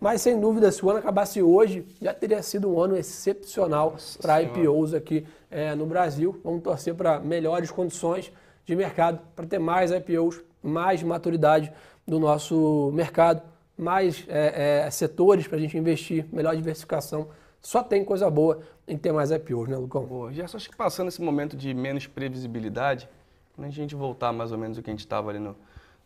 Mas 0.00 0.22
sem 0.22 0.38
dúvida, 0.40 0.70
se 0.72 0.84
o 0.84 0.90
ano 0.90 0.98
acabasse 0.98 1.42
hoje, 1.42 1.86
já 2.00 2.12
teria 2.14 2.42
sido 2.42 2.70
um 2.70 2.80
ano 2.80 2.96
excepcional 2.96 3.96
para 4.20 4.42
IPOs 4.42 4.94
aqui 4.94 5.26
é, 5.50 5.74
no 5.74 5.86
Brasil. 5.86 6.40
Vamos 6.42 6.62
torcer 6.62 6.94
para 6.94 7.20
melhores 7.20 7.70
condições 7.70 8.32
de 8.64 8.74
mercado, 8.74 9.20
para 9.36 9.46
ter 9.46 9.58
mais 9.58 9.90
IPOs, 9.90 10.40
mais 10.62 11.02
maturidade 11.02 11.72
do 12.06 12.18
nosso 12.18 12.90
mercado, 12.92 13.42
mais 13.76 14.24
é, 14.28 14.84
é, 14.86 14.90
setores 14.90 15.48
para 15.48 15.56
a 15.56 15.60
gente 15.60 15.76
investir, 15.76 16.26
melhor 16.32 16.54
diversificação. 16.54 17.28
Só 17.60 17.82
tem 17.82 18.04
coisa 18.04 18.28
boa 18.30 18.60
em 18.86 18.96
ter 18.96 19.12
mais 19.12 19.30
IPOs, 19.30 19.68
né, 19.68 19.76
Lucão? 19.76 20.04
Boa. 20.04 20.32
Já 20.32 20.46
só 20.46 20.56
acho 20.56 20.70
que 20.70 20.76
passando 20.76 21.08
esse 21.08 21.22
momento 21.22 21.56
de 21.56 21.72
menos 21.72 22.06
previsibilidade, 22.06 23.08
quando 23.54 23.68
a 23.68 23.70
gente 23.70 23.94
voltar 23.94 24.32
mais 24.32 24.52
ou 24.52 24.58
menos 24.58 24.76
o 24.76 24.82
que 24.82 24.90
a 24.90 24.92
gente 24.92 25.00
estava 25.00 25.30
ali 25.30 25.38
no, 25.38 25.56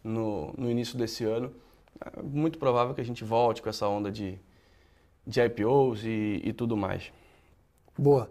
no, 0.02 0.52
no, 0.56 0.70
início 0.70 0.96
desse 0.96 1.24
ano, 1.24 1.52
é 2.00 2.22
muito 2.22 2.58
provável 2.58 2.94
que 2.94 3.00
a 3.00 3.04
gente 3.04 3.24
volte 3.24 3.60
com 3.60 3.68
essa 3.68 3.88
onda 3.88 4.10
de, 4.10 4.38
de 5.26 5.40
IPOs 5.40 6.04
e, 6.04 6.40
e 6.44 6.52
tudo 6.52 6.76
mais. 6.76 7.12
Boa. 7.98 8.30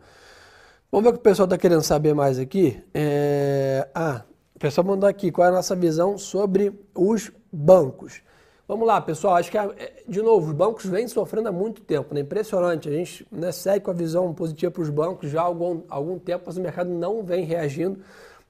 Vamos 0.89 1.03
ver 1.03 1.09
o 1.09 1.13
que 1.13 1.19
o 1.19 1.24
pessoal 1.24 1.45
está 1.45 1.57
querendo 1.57 1.81
saber 1.81 2.13
mais 2.13 2.39
aqui. 2.39 2.81
É... 2.93 3.89
Ah, 3.93 4.24
o 4.55 4.59
pessoal 4.59 4.88
mandou 4.88 5.07
aqui 5.07 5.31
qual 5.31 5.45
é 5.45 5.50
a 5.50 5.53
nossa 5.53 5.75
visão 5.75 6.17
sobre 6.17 6.74
os 6.95 7.29
bancos. 7.51 8.22
Vamos 8.68 8.86
lá, 8.86 9.00
pessoal. 9.00 9.36
Acho 9.36 9.50
que, 9.50 9.58
é, 9.58 10.04
de 10.08 10.22
novo, 10.22 10.48
os 10.48 10.54
bancos 10.54 10.86
vêm 10.86 11.08
sofrendo 11.08 11.48
há 11.48 11.51
muito 11.51 11.82
tempo, 11.82 12.13
né? 12.13 12.20
Impressionante. 12.20 12.89
A 12.89 12.92
gente 12.92 13.25
né, 13.32 13.51
segue 13.51 13.86
com 13.86 13.92
a 13.92 13.94
visão 13.94 14.34
positiva 14.34 14.72
para 14.72 14.82
os 14.82 14.89
bancos 14.89 15.30
já 15.30 15.42
há 15.42 15.46
algum, 15.46 15.84
algum 15.88 16.20
tempo, 16.20 16.44
mas 16.48 16.58
o 16.58 16.62
mercado 16.62 16.89
não 16.89 17.24
vem 17.24 17.46
reagindo, 17.46 18.00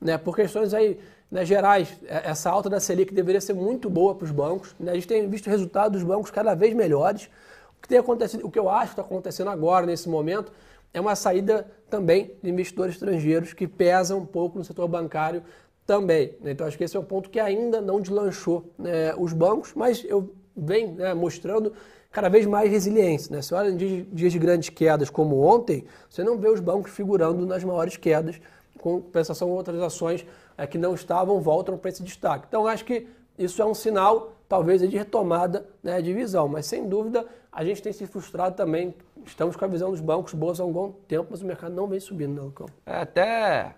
né? 0.02 0.18
Por 0.18 0.36
questões 0.36 0.74
aí 0.74 1.00
né, 1.30 1.46
gerais, 1.46 2.00
é, 2.08 2.30
essa 2.30 2.50
alta 2.50 2.70
da 2.70 2.80
Selic 2.80 3.14
deveria 3.14 3.40
ser 3.40 3.54
muito 3.54 3.90
boa 3.90 4.16
para 4.16 4.26
os 4.26 4.32
bancos. 4.32 4.76
Né? 4.80 4.92
A 4.92 4.96
gente 4.96 5.08
tem 5.08 5.30
visto 5.30 5.50
resultados 5.50 6.00
dos 6.00 6.08
bancos 6.08 6.32
cada 6.32 6.56
vez 6.56 6.74
melhores. 6.74 7.30
O 7.78 7.82
que 7.82 7.88
tem 7.88 8.00
acontecido, 8.00 8.46
o 8.46 8.50
que 8.50 8.58
eu 8.58 8.70
acho 8.70 8.96
que 8.96 9.00
está 9.00 9.02
acontecendo 9.04 9.52
agora, 9.52 9.86
nesse 9.86 10.10
momento, 10.10 10.52
é 10.94 11.00
uma 11.00 11.16
saída 11.16 11.68
também 11.90 12.32
de 12.42 12.50
investidores 12.50 12.96
estrangeiros 12.96 13.54
que 13.54 13.68
pesam 13.68 14.20
um 14.20 14.26
pouco 14.26 14.58
no 14.58 14.64
setor 14.64 14.88
bancário 14.88 15.44
também. 15.88 16.36
Né? 16.42 16.52
Então 16.52 16.68
acho 16.68 16.78
que 16.78 16.84
esse 16.84 16.96
é 16.96 17.00
um 17.00 17.04
ponto 17.04 17.30
que 17.30 17.40
ainda 17.40 17.80
não 17.80 18.00
deslanchou 18.02 18.66
né, 18.78 19.16
os 19.18 19.32
bancos, 19.32 19.74
mas 19.74 20.04
eu 20.04 20.30
venho 20.56 20.92
né, 20.96 21.14
mostrando 21.14 21.74
cada 22.12 22.30
vez 22.30 22.46
mais 22.46 22.70
resiliência. 22.70 23.34
Né? 23.34 23.42
Se 23.42 23.54
olha 23.54 23.70
em 23.70 23.78
dias 24.12 24.34
de 24.34 24.38
grandes 24.38 24.70
quedas 24.70 25.10
como 25.10 25.42
ontem, 25.42 25.86
você 26.10 26.24
não 26.24 26.38
vê 26.38 26.50
os 26.50 26.60
bancos 26.60 26.92
figurando 26.92 27.46
nas 27.46 27.64
maiores 27.64 27.96
quedas, 27.96 28.40
com 28.78 29.02
compensação 29.02 29.50
outras 29.50 29.82
ações 29.82 30.26
é, 30.58 30.68
que 30.68 30.78
não 30.78 30.94
estavam 30.94 31.40
voltam 31.40 31.78
para 31.78 31.90
esse 31.90 32.04
destaque. 32.04 32.46
Então 32.48 32.68
acho 32.68 32.84
que 32.86 33.08
isso 33.38 33.62
é 33.62 33.66
um 33.66 33.74
sinal, 33.74 34.34
talvez, 34.48 34.82
de 34.82 34.98
retomada 34.98 35.66
né, 35.82 36.02
de 36.02 36.14
visão, 36.14 36.48
mas 36.48 36.66
sem 36.66 36.88
dúvida 36.88 37.26
a 37.52 37.64
gente 37.64 37.82
tem 37.82 37.94
se 37.94 38.06
frustrado 38.06 38.56
também. 38.56 38.94
Estamos 39.26 39.56
com 39.56 39.66
a 39.66 39.68
visão 39.68 39.90
dos 39.90 40.02
bancos 40.02 40.34
boas 40.34 40.60
há 40.60 40.66
um 40.66 40.72
bom 40.72 40.92
tempo, 41.08 41.28
mas 41.32 41.42
o 41.42 41.46
mercado 41.46 41.74
não 41.74 41.88
vem 41.88 42.00
subindo, 42.00 42.34
né, 42.34 42.42
Lucão? 42.42 42.68
É, 42.86 42.98
até 42.98 43.76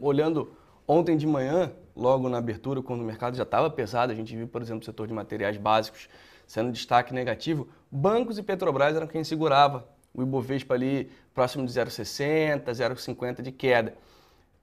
olhando 0.00 0.50
Ontem 0.92 1.16
de 1.16 1.24
manhã, 1.24 1.70
logo 1.94 2.28
na 2.28 2.38
abertura, 2.38 2.82
quando 2.82 3.02
o 3.02 3.04
mercado 3.04 3.36
já 3.36 3.44
estava 3.44 3.70
pesado, 3.70 4.10
a 4.10 4.14
gente 4.16 4.34
viu, 4.34 4.48
por 4.48 4.60
exemplo, 4.60 4.82
o 4.82 4.84
setor 4.84 5.06
de 5.06 5.14
materiais 5.14 5.56
básicos 5.56 6.08
sendo 6.48 6.72
destaque 6.72 7.14
negativo, 7.14 7.68
bancos 7.88 8.38
e 8.38 8.42
Petrobras 8.42 8.96
eram 8.96 9.06
quem 9.06 9.22
segurava 9.22 9.86
o 10.12 10.20
Ibovespa 10.20 10.74
ali 10.74 11.08
próximo 11.32 11.64
de 11.64 11.72
0,60, 11.72 12.64
0,50 12.64 13.40
de 13.40 13.52
queda. 13.52 13.94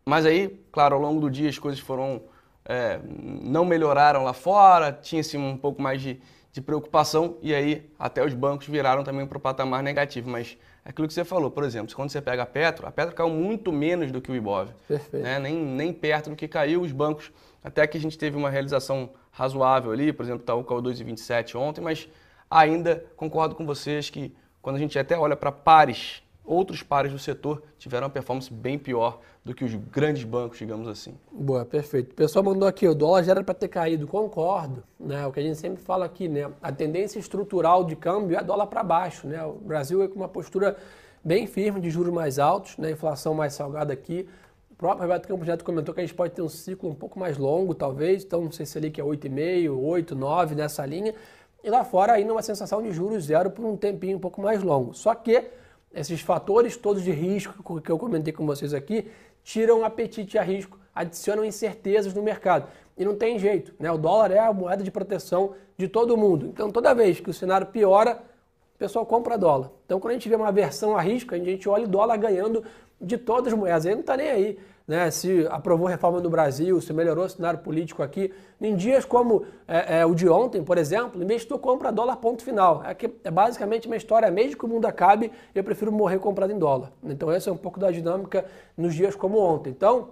Mas 0.05 0.25
aí, 0.25 0.61
claro, 0.69 0.95
ao 0.95 1.01
longo 1.01 1.21
do 1.21 1.31
dia 1.31 1.47
as 1.47 1.57
coisas 1.57 1.79
foram 1.79 2.21
é, 2.65 2.99
não 3.05 3.63
melhoraram 3.63 4.25
lá 4.25 4.33
fora, 4.33 4.91
tinha-se 4.91 5.37
um 5.37 5.55
pouco 5.55 5.81
mais 5.81 6.01
de, 6.01 6.19
de 6.51 6.59
preocupação 6.59 7.37
e 7.41 7.55
aí 7.55 7.89
até 7.97 8.21
os 8.21 8.33
bancos 8.33 8.67
viraram 8.67 9.01
também 9.01 9.25
para 9.25 9.37
o 9.37 9.39
patamar 9.39 9.81
negativo. 9.81 10.29
Mas 10.29 10.57
aquilo 10.87 11.07
que 11.07 11.13
você 11.13 11.25
falou, 11.25 11.51
por 11.51 11.63
exemplo, 11.65 11.93
quando 11.95 12.09
você 12.09 12.21
pega 12.21 12.43
a 12.43 12.45
Petro, 12.45 12.87
a 12.87 12.91
Petro 12.91 13.13
caiu 13.13 13.29
muito 13.29 13.71
menos 13.73 14.09
do 14.09 14.21
que 14.21 14.31
o 14.31 14.35
Ibov. 14.35 14.69
Perfeito. 14.87 15.23
Né? 15.23 15.37
Nem, 15.37 15.55
nem 15.55 15.91
perto 15.91 16.29
do 16.29 16.35
que 16.35 16.47
caiu 16.47 16.81
os 16.81 16.91
bancos. 16.93 17.31
Até 17.61 17.85
que 17.85 17.97
a 17.97 18.01
gente 18.01 18.17
teve 18.17 18.37
uma 18.37 18.49
realização 18.49 19.09
razoável 19.29 19.91
ali, 19.91 20.13
por 20.13 20.23
exemplo, 20.23 20.43
tá 20.43 20.55
o 20.55 20.63
caiu 20.63 20.81
2,27 20.81 21.59
ontem, 21.59 21.81
mas 21.81 22.07
ainda 22.49 23.03
concordo 23.17 23.53
com 23.53 23.65
vocês 23.65 24.09
que 24.09 24.33
quando 24.61 24.77
a 24.77 24.79
gente 24.79 24.97
até 24.97 25.17
olha 25.17 25.35
para 25.35 25.51
pares 25.51 26.23
outros 26.47 26.81
pares 26.81 27.11
do 27.11 27.19
setor 27.19 27.61
tiveram 27.77 28.05
uma 28.05 28.09
performance 28.09 28.51
bem 28.51 28.79
pior 28.79 29.19
do 29.43 29.53
que 29.53 29.65
os 29.65 29.75
grandes 29.75 30.23
bancos, 30.23 30.57
digamos 30.57 30.87
assim. 30.87 31.13
Boa, 31.31 31.65
perfeito. 31.65 32.13
O 32.13 32.15
pessoal 32.15 32.43
mandou 32.43 32.67
aqui, 32.67 32.87
o 32.87 32.95
dólar 32.95 33.23
já 33.23 33.31
era 33.31 33.43
para 33.43 33.53
ter 33.53 33.67
caído, 33.67 34.07
concordo. 34.07 34.83
Né? 34.99 35.27
O 35.27 35.31
que 35.31 35.39
a 35.39 35.43
gente 35.43 35.57
sempre 35.57 35.83
fala 35.83 36.05
aqui, 36.05 36.27
né? 36.27 36.49
A 36.61 36.71
tendência 36.71 37.19
estrutural 37.19 37.83
de 37.83 37.95
câmbio 37.95 38.37
é 38.37 38.43
dólar 38.43 38.67
para 38.67 38.81
baixo. 38.83 39.27
Né? 39.27 39.43
O 39.43 39.53
Brasil 39.53 40.01
é 40.01 40.07
com 40.07 40.15
uma 40.15 40.27
postura 40.27 40.77
bem 41.23 41.45
firme 41.45 41.81
de 41.81 41.89
juros 41.89 42.13
mais 42.13 42.39
altos, 42.39 42.77
né? 42.77 42.91
inflação 42.91 43.33
mais 43.33 43.53
salgada 43.53 43.91
aqui. 43.91 44.27
O 44.71 44.75
próprio 44.75 45.01
Roberto 45.01 45.27
Campos 45.27 45.47
Neto 45.47 45.65
comentou 45.65 45.93
que 45.93 45.99
a 46.01 46.03
gente 46.03 46.15
pode 46.15 46.33
ter 46.33 46.41
um 46.41 46.49
ciclo 46.49 46.89
um 46.89 46.95
pouco 46.95 47.19
mais 47.19 47.37
longo, 47.37 47.73
talvez. 47.73 48.23
Então, 48.23 48.41
não 48.43 48.51
sei 48.51 48.65
se 48.65 48.77
ali 48.77 48.91
que 48.91 49.01
é 49.01 49.03
8,5, 49.03 49.75
8, 49.75 50.15
9 50.15 50.55
nessa 50.55 50.85
linha. 50.85 51.13
E 51.63 51.69
lá 51.69 51.83
fora 51.83 52.13
ainda 52.13 52.31
uma 52.31 52.41
sensação 52.41 52.81
de 52.81 52.91
juros 52.91 53.25
zero 53.25 53.49
por 53.49 53.65
um 53.65 53.75
tempinho 53.75 54.17
um 54.17 54.19
pouco 54.19 54.41
mais 54.41 54.61
longo. 54.61 54.93
Só 54.93 55.13
que 55.15 55.49
esses 55.99 56.21
fatores 56.21 56.77
todos 56.77 57.03
de 57.03 57.11
risco 57.11 57.81
que 57.81 57.91
eu 57.91 57.97
comentei 57.97 58.31
com 58.31 58.45
vocês 58.45 58.73
aqui 58.73 59.07
tiram 59.43 59.83
apetite 59.83 60.37
a 60.37 60.43
risco, 60.43 60.77
adicionam 60.93 61.43
incertezas 61.43 62.13
no 62.13 62.21
mercado. 62.21 62.67
E 62.97 63.05
não 63.05 63.15
tem 63.15 63.39
jeito, 63.39 63.73
né? 63.79 63.91
O 63.91 63.97
dólar 63.97 64.31
é 64.31 64.39
a 64.39 64.51
moeda 64.51 64.83
de 64.83 64.91
proteção 64.91 65.53
de 65.77 65.87
todo 65.87 66.17
mundo. 66.17 66.47
Então, 66.47 66.71
toda 66.71 66.93
vez 66.93 67.19
que 67.19 67.29
o 67.29 67.33
cenário 67.33 67.67
piora, 67.67 68.21
o 68.75 68.77
pessoal 68.77 69.05
compra 69.05 69.37
dólar. 69.37 69.71
Então, 69.85 69.99
quando 69.99 70.11
a 70.11 70.13
gente 70.13 70.27
vê 70.27 70.35
uma 70.35 70.49
aversão 70.49 70.97
a 70.97 71.01
risco, 71.01 71.33
a 71.33 71.37
gente 71.37 71.69
olha 71.69 71.85
o 71.85 71.87
dólar 71.87 72.17
ganhando 72.17 72.63
de 72.99 73.17
todas 73.17 73.53
as 73.53 73.57
moedas. 73.57 73.85
Ele 73.85 73.95
não 73.95 74.01
está 74.01 74.17
nem 74.17 74.29
aí 74.29 74.59
né, 74.87 75.11
se 75.11 75.45
aprovou 75.49 75.85
reforma 75.85 76.21
no 76.21 76.29
Brasil, 76.29 76.79
se 76.79 76.93
melhorou 76.93 77.25
o 77.25 77.29
cenário 77.29 77.59
político 77.59 78.01
aqui. 78.01 78.33
Em 78.59 78.73
dias 78.73 79.03
como 79.03 79.45
é, 79.67 79.99
é, 79.99 80.05
o 80.05 80.15
de 80.15 80.29
ontem, 80.29 80.63
por 80.63 80.77
exemplo, 80.77 81.19
o 81.19 81.23
investidor 81.23 81.59
compra 81.59 81.91
dólar 81.91 82.15
ponto 82.17 82.41
final. 82.41 82.81
É, 82.85 82.93
que, 82.93 83.09
é 83.23 83.29
basicamente 83.29 83.85
uma 83.87 83.97
história, 83.97 84.31
mesmo 84.31 84.57
que 84.57 84.65
o 84.65 84.67
mundo 84.67 84.85
acabe, 84.85 85.29
eu 85.53 85.63
prefiro 85.63 85.91
morrer 85.91 86.19
comprado 86.19 86.53
em 86.53 86.57
dólar. 86.57 86.93
Então 87.03 87.29
essa 87.29 87.49
é 87.49 87.53
um 87.53 87.57
pouco 87.57 87.79
da 87.79 87.91
dinâmica 87.91 88.45
nos 88.77 88.95
dias 88.95 89.13
como 89.13 89.39
ontem. 89.39 89.71
Então, 89.71 90.11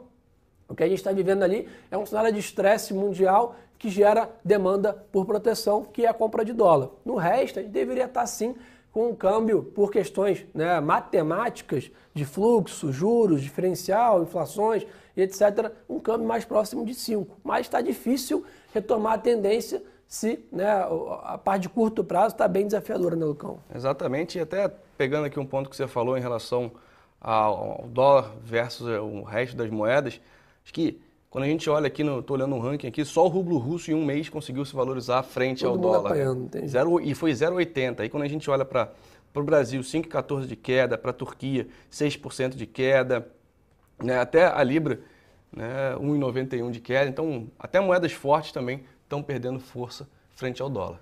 o 0.67 0.75
que 0.75 0.83
a 0.83 0.87
gente 0.87 0.97
está 0.97 1.11
vivendo 1.13 1.43
ali 1.43 1.69
é 1.89 1.97
um 1.97 2.05
cenário 2.05 2.33
de 2.33 2.39
estresse 2.39 2.93
mundial 2.93 3.55
que 3.77 3.89
gera 3.89 4.29
demanda 4.43 4.93
por 5.11 5.25
proteção, 5.25 5.83
que 5.83 6.05
é 6.05 6.09
a 6.09 6.13
compra 6.13 6.43
de 6.43 6.51
dólar. 6.51 6.89
No 7.05 7.15
resto, 7.15 7.59
a 7.59 7.61
gente 7.61 7.71
deveria 7.71 8.05
estar 8.05 8.25
sim 8.25 8.55
com 8.95 9.09
um 9.09 9.13
câmbio 9.13 9.61
por 9.61 9.91
questões 9.91 10.45
né, 10.53 10.79
matemáticas 10.79 11.91
de 12.13 12.23
fluxo, 12.23 12.93
juros, 12.93 13.41
diferencial, 13.41 14.23
inflações 14.23 14.87
etc., 15.17 15.69
um 15.89 15.99
câmbio 15.99 16.25
mais 16.25 16.45
próximo 16.45 16.85
de 16.85 16.93
5. 16.93 17.39
Mas 17.43 17.65
está 17.65 17.81
difícil 17.81 18.45
retomar 18.73 19.15
a 19.15 19.17
tendência 19.17 19.83
se 20.07 20.39
né, 20.49 20.65
a 21.23 21.37
parte 21.37 21.63
de 21.63 21.69
curto 21.69 22.05
prazo 22.05 22.35
está 22.35 22.47
bem 22.47 22.67
desafiadora, 22.67 23.17
né, 23.17 23.25
Lucão? 23.25 23.59
Exatamente, 23.75 24.37
e 24.37 24.41
até 24.41 24.71
pegando 24.97 25.25
aqui 25.25 25.37
um 25.37 25.45
ponto 25.45 25.69
que 25.69 25.75
você 25.75 25.87
falou 25.87 26.17
em 26.17 26.21
relação 26.21 26.71
ao 27.19 27.89
dólar 27.89 28.31
versus 28.41 28.87
o 28.87 29.23
resto 29.23 29.57
das 29.57 29.69
moedas, 29.69 30.21
acho 30.63 30.73
que 30.73 31.01
quando 31.35 31.43
a 31.43 31.47
gente 31.47 31.69
olha 31.69 31.87
aqui, 31.87 32.01
estou 32.01 32.37
olhando 32.37 32.55
um 32.55 32.59
ranking 32.59 32.87
aqui, 32.87 33.03
só 33.03 33.25
o 33.25 33.27
rublo 33.27 33.57
russo 33.57 33.91
em 33.91 33.93
um 33.93 34.05
mês 34.05 34.29
conseguiu 34.29 34.63
se 34.63 34.73
valorizar 34.73 35.21
frente 35.21 35.65
Todo 35.65 35.71
ao 35.71 35.77
dólar. 35.77 36.11
Apanhando, 36.11 36.49
Zero, 36.65 37.01
e 37.01 37.13
foi 37.13 37.33
0,80. 37.33 37.99
Aí 37.99 38.09
quando 38.09 38.23
a 38.23 38.27
gente 38.29 38.49
olha 38.49 38.63
para 38.63 38.93
o 39.33 39.43
Brasil, 39.43 39.81
5,14 39.81 40.45
de 40.45 40.55
queda, 40.55 40.97
para 40.97 41.11
a 41.11 41.13
Turquia, 41.13 41.67
6% 41.91 42.55
de 42.55 42.65
queda, 42.65 43.27
né? 44.01 44.17
até 44.17 44.45
a 44.45 44.63
Libra, 44.63 45.01
né? 45.51 45.93
1,91 45.99 46.71
de 46.71 46.79
queda. 46.79 47.09
Então, 47.09 47.47
até 47.59 47.81
moedas 47.81 48.13
fortes 48.13 48.53
também 48.53 48.85
estão 49.03 49.21
perdendo 49.21 49.59
força 49.59 50.07
frente 50.31 50.61
ao 50.61 50.69
dólar. 50.69 51.01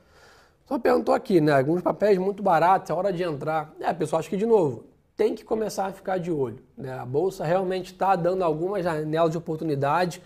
Só 0.66 0.80
perguntou 0.80 1.14
aqui, 1.14 1.40
né? 1.40 1.56
Alguns 1.56 1.84
papéis 1.84 2.18
muito 2.18 2.42
baratos, 2.42 2.90
é 2.90 2.94
hora 2.96 3.14
de 3.14 3.22
entrar. 3.22 3.72
É, 3.80 3.94
pessoal, 3.94 4.20
acho 4.20 4.32
que 4.32 4.38
de 4.38 4.48
novo, 4.48 4.84
tem 5.16 5.36
que 5.36 5.44
começar 5.44 5.86
a 5.86 5.92
ficar 5.92 6.18
de 6.18 6.32
olho. 6.32 6.60
Né? 6.78 6.92
A 6.92 7.06
Bolsa 7.06 7.46
realmente 7.46 7.94
está 7.94 8.16
dando 8.16 8.44
algumas 8.44 8.84
janelas 8.84 9.32
de 9.32 9.38
oportunidade. 9.38 10.22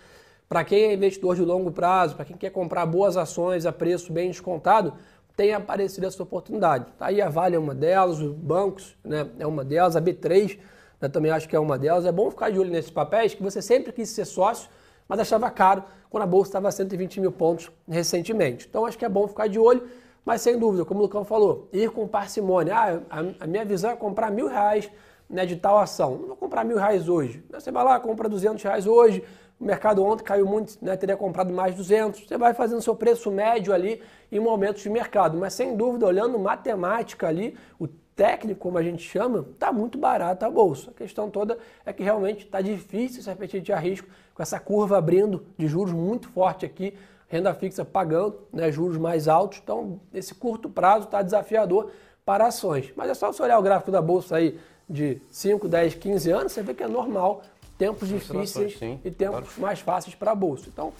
Para 0.48 0.64
quem 0.64 0.84
é 0.84 0.94
investidor 0.94 1.36
de 1.36 1.42
longo 1.42 1.70
prazo, 1.70 2.16
para 2.16 2.24
quem 2.24 2.36
quer 2.36 2.50
comprar 2.50 2.86
boas 2.86 3.16
ações 3.16 3.66
a 3.66 3.72
preço 3.72 4.12
bem 4.12 4.28
descontado, 4.28 4.94
tem 5.36 5.52
aparecido 5.52 6.06
essa 6.06 6.22
oportunidade. 6.22 6.86
Tá 6.98 7.06
aí 7.06 7.20
a 7.20 7.28
Vale 7.28 7.54
é 7.54 7.58
uma 7.58 7.74
delas, 7.74 8.18
os 8.18 8.32
bancos 8.32 8.96
né, 9.04 9.28
é 9.38 9.46
uma 9.46 9.64
delas, 9.64 9.94
a 9.94 10.00
B3 10.00 10.58
né, 11.00 11.08
também 11.08 11.30
acho 11.30 11.48
que 11.48 11.54
é 11.54 11.60
uma 11.60 11.78
delas. 11.78 12.06
É 12.06 12.12
bom 12.12 12.30
ficar 12.30 12.50
de 12.50 12.58
olho 12.58 12.70
nesses 12.70 12.90
papéis, 12.90 13.34
que 13.34 13.42
você 13.42 13.60
sempre 13.60 13.92
quis 13.92 14.08
ser 14.08 14.24
sócio, 14.24 14.70
mas 15.06 15.20
achava 15.20 15.50
caro 15.50 15.84
quando 16.10 16.22
a 16.22 16.26
Bolsa 16.26 16.48
estava 16.48 16.68
a 16.68 16.72
120 16.72 17.20
mil 17.20 17.30
pontos 17.30 17.70
recentemente. 17.86 18.66
Então 18.68 18.86
acho 18.86 18.98
que 18.98 19.04
é 19.04 19.08
bom 19.08 19.28
ficar 19.28 19.48
de 19.48 19.58
olho. 19.58 19.86
Mas 20.28 20.42
sem 20.42 20.58
dúvida, 20.58 20.84
como 20.84 21.00
o 21.00 21.04
Lucão 21.04 21.24
falou, 21.24 21.70
ir 21.72 21.90
com 21.90 22.06
parcimônia. 22.06 22.76
Ah, 22.76 23.00
a, 23.08 23.44
a 23.44 23.46
minha 23.46 23.64
visão 23.64 23.92
é 23.92 23.96
comprar 23.96 24.30
mil 24.30 24.46
reais 24.46 24.90
né, 25.26 25.46
de 25.46 25.56
tal 25.56 25.78
ação. 25.78 26.18
Não 26.18 26.26
vou 26.26 26.36
comprar 26.36 26.66
mil 26.66 26.76
reais 26.76 27.08
hoje. 27.08 27.42
Você 27.50 27.72
vai 27.72 27.82
lá, 27.82 27.98
compra 27.98 28.28
200 28.28 28.62
reais 28.62 28.86
hoje, 28.86 29.24
o 29.58 29.64
mercado 29.64 30.04
ontem 30.04 30.22
caiu 30.22 30.44
muito, 30.44 30.76
né, 30.82 30.98
teria 30.98 31.16
comprado 31.16 31.50
mais 31.50 31.74
200. 31.74 32.28
Você 32.28 32.36
vai 32.36 32.52
fazendo 32.52 32.82
seu 32.82 32.94
preço 32.94 33.30
médio 33.30 33.72
ali 33.72 34.02
em 34.30 34.38
momentos 34.38 34.82
de 34.82 34.90
mercado. 34.90 35.38
Mas 35.38 35.54
sem 35.54 35.74
dúvida, 35.74 36.04
olhando 36.04 36.38
matemática 36.38 37.26
ali, 37.26 37.56
o 37.80 37.88
técnico, 38.14 38.60
como 38.60 38.76
a 38.76 38.82
gente 38.82 39.02
chama, 39.02 39.46
está 39.50 39.72
muito 39.72 39.96
barato 39.96 40.44
a 40.44 40.50
bolsa. 40.50 40.90
A 40.90 40.92
questão 40.92 41.30
toda 41.30 41.56
é 41.86 41.92
que 41.94 42.02
realmente 42.02 42.44
está 42.44 42.60
difícil 42.60 43.20
esse 43.20 43.30
apetite 43.30 43.64
de 43.64 43.72
risco, 43.72 44.06
com 44.34 44.42
essa 44.42 44.60
curva 44.60 44.98
abrindo 44.98 45.46
de 45.56 45.66
juros 45.66 45.94
muito 45.94 46.28
forte 46.28 46.66
aqui, 46.66 46.92
renda 47.28 47.54
fixa 47.54 47.84
pagando 47.84 48.40
né, 48.52 48.72
juros 48.72 48.96
mais 48.96 49.28
altos. 49.28 49.60
Então, 49.62 50.00
esse 50.12 50.34
curto 50.34 50.68
prazo 50.68 51.04
está 51.04 51.22
desafiador 51.22 51.90
para 52.24 52.46
ações. 52.46 52.92
Mas 52.96 53.10
é 53.10 53.14
só 53.14 53.32
você 53.32 53.42
olhar 53.42 53.58
o 53.58 53.62
gráfico 53.62 53.90
da 53.90 54.02
bolsa 54.02 54.36
aí 54.36 54.58
de 54.88 55.20
5, 55.30 55.68
10, 55.68 55.94
15 55.94 56.30
anos, 56.30 56.52
você 56.52 56.62
vê 56.62 56.74
que 56.74 56.82
é 56.82 56.88
normal 56.88 57.42
tempos 57.76 58.08
difíceis 58.08 58.76
sim, 58.78 58.98
e 59.04 59.10
tempos 59.10 59.54
claro. 59.54 59.60
mais 59.60 59.80
fáceis 59.80 60.14
para 60.14 60.32
a 60.32 60.34
bolsa. 60.34 60.64
Então, 60.66 60.92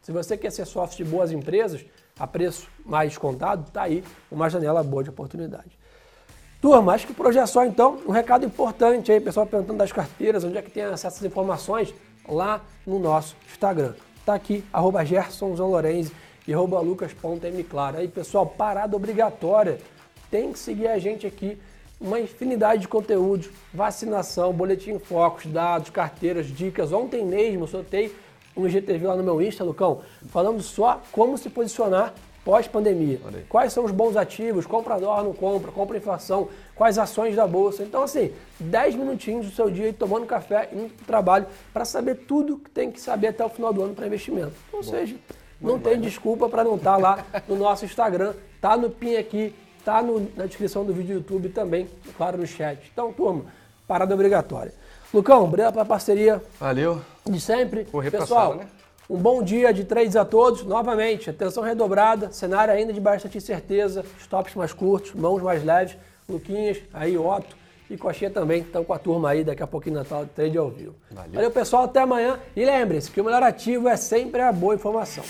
se 0.00 0.10
você 0.10 0.36
quer 0.36 0.50
ser 0.50 0.64
sócio 0.64 0.96
de 0.96 1.08
boas 1.08 1.30
empresas, 1.30 1.84
a 2.18 2.26
preço 2.26 2.68
mais 2.84 3.10
descontado, 3.10 3.66
está 3.68 3.82
aí 3.82 4.02
uma 4.30 4.48
janela 4.48 4.82
boa 4.82 5.02
de 5.04 5.10
oportunidade. 5.10 5.78
Turma, 6.60 6.94
acho 6.94 7.06
que 7.06 7.12
por 7.12 7.26
hoje 7.26 7.38
é 7.38 7.46
só 7.46 7.64
então. 7.64 7.98
Um 8.06 8.12
recado 8.12 8.46
importante 8.46 9.10
aí, 9.10 9.20
pessoal 9.20 9.44
perguntando 9.44 9.78
das 9.78 9.90
carteiras, 9.90 10.44
onde 10.44 10.56
é 10.56 10.62
que 10.62 10.70
tem 10.70 10.84
acesso 10.84 11.18
às 11.18 11.24
informações? 11.24 11.92
Lá 12.28 12.60
no 12.86 13.00
nosso 13.00 13.36
Instagram. 13.50 13.94
Está 14.22 14.34
aqui, 14.34 14.64
arroba 14.72 15.04
gersonzonlorenzi 15.04 16.12
e 16.46 16.54
arroba 16.54 16.78
lucas.mclaro. 16.78 17.98
Aí, 17.98 18.06
pessoal, 18.06 18.46
parada 18.46 18.94
obrigatória. 18.94 19.80
Tem 20.30 20.52
que 20.52 20.60
seguir 20.60 20.86
a 20.86 20.96
gente 20.96 21.26
aqui 21.26 21.58
uma 22.00 22.20
infinidade 22.20 22.82
de 22.82 22.88
conteúdos, 22.88 23.50
vacinação, 23.74 24.52
boletim 24.52 24.96
focos, 25.00 25.46
dados, 25.46 25.90
carteiras, 25.90 26.46
dicas. 26.46 26.92
Ontem 26.92 27.24
mesmo 27.26 27.66
soltei 27.66 28.14
um 28.56 28.64
IGTV 28.64 29.08
lá 29.08 29.16
no 29.16 29.24
meu 29.24 29.42
Insta, 29.42 29.64
Lucão, 29.64 30.02
falando 30.28 30.62
só 30.62 31.02
como 31.10 31.36
se 31.36 31.50
posicionar 31.50 32.14
pós-pandemia. 32.44 33.20
Quais 33.48 33.72
são 33.72 33.84
os 33.84 33.92
bons 33.92 34.16
ativos, 34.16 34.66
compra 34.66 34.98
dólar, 34.98 35.22
não 35.22 35.32
compra, 35.32 35.70
compra 35.70 35.96
inflação, 35.96 36.48
quais 36.74 36.98
ações 36.98 37.36
da 37.36 37.46
bolsa. 37.46 37.82
Então, 37.82 38.02
assim, 38.02 38.32
10 38.58 38.96
minutinhos 38.96 39.46
do 39.46 39.52
seu 39.52 39.70
dia 39.70 39.86
aí, 39.86 39.92
tomando 39.92 40.26
café, 40.26 40.68
indo 40.72 40.90
para 40.94 41.02
o 41.02 41.06
trabalho, 41.06 41.46
para 41.72 41.84
saber 41.84 42.16
tudo 42.26 42.58
que 42.58 42.70
tem 42.70 42.90
que 42.90 43.00
saber 43.00 43.28
até 43.28 43.44
o 43.44 43.48
final 43.48 43.72
do 43.72 43.82
ano 43.82 43.94
para 43.94 44.06
investimento. 44.06 44.52
Ou 44.72 44.82
Bom. 44.82 44.90
seja, 44.90 45.16
não 45.60 45.78
tem 45.78 46.00
desculpa 46.00 46.48
para 46.48 46.64
não 46.64 46.76
estar 46.76 46.92
tá 46.92 46.96
lá 46.96 47.26
no 47.46 47.56
nosso 47.56 47.84
Instagram, 47.84 48.34
tá 48.60 48.76
no 48.76 48.90
PIN 48.90 49.16
aqui, 49.16 49.54
Tá 49.84 50.00
no, 50.00 50.30
na 50.36 50.46
descrição 50.46 50.84
do 50.84 50.92
vídeo 50.92 51.14
do 51.14 51.20
YouTube 51.20 51.48
também, 51.48 51.88
claro, 52.16 52.38
no 52.38 52.46
chat. 52.46 52.78
Então, 52.92 53.12
turma, 53.12 53.46
parada 53.86 54.14
obrigatória. 54.14 54.72
Lucão, 55.12 55.44
obrigado 55.44 55.72
pela 55.72 55.84
parceria. 55.84 56.40
Valeu. 56.60 57.00
De 57.28 57.40
sempre. 57.40 57.84
Correr 57.86 58.10
Pessoal, 58.10 58.54
né? 58.54 58.66
Um 59.12 59.18
bom 59.18 59.42
dia 59.42 59.74
de 59.74 59.84
trades 59.84 60.16
a 60.16 60.24
todos. 60.24 60.64
Novamente, 60.64 61.28
atenção 61.28 61.62
redobrada, 61.62 62.32
cenário 62.32 62.72
ainda 62.72 62.94
de 62.94 63.00
bastante 63.00 63.36
incerteza, 63.36 64.02
stops 64.18 64.54
mais 64.54 64.72
curtos, 64.72 65.12
mãos 65.12 65.42
mais 65.42 65.62
leves. 65.62 65.98
Luquinhas, 66.26 66.78
aí 66.94 67.18
Otto 67.18 67.54
e 67.90 67.96
Coxinha 67.98 68.30
também 68.30 68.62
estão 68.62 68.82
com 68.82 68.94
a 68.94 68.98
turma 68.98 69.28
aí 69.28 69.44
daqui 69.44 69.62
a 69.62 69.66
pouquinho 69.66 69.96
Natal 69.96 70.24
de 70.24 70.30
trade 70.30 70.56
ao 70.56 70.70
vivo. 70.70 70.94
Valeu. 71.10 71.32
Valeu, 71.32 71.50
pessoal. 71.50 71.82
Até 71.82 72.00
amanhã. 72.00 72.38
E 72.56 72.64
lembre-se 72.64 73.10
que 73.10 73.20
o 73.20 73.24
melhor 73.24 73.42
ativo 73.42 73.86
é 73.86 73.96
sempre 73.96 74.40
a 74.40 74.50
boa 74.50 74.74
informação. 74.74 75.24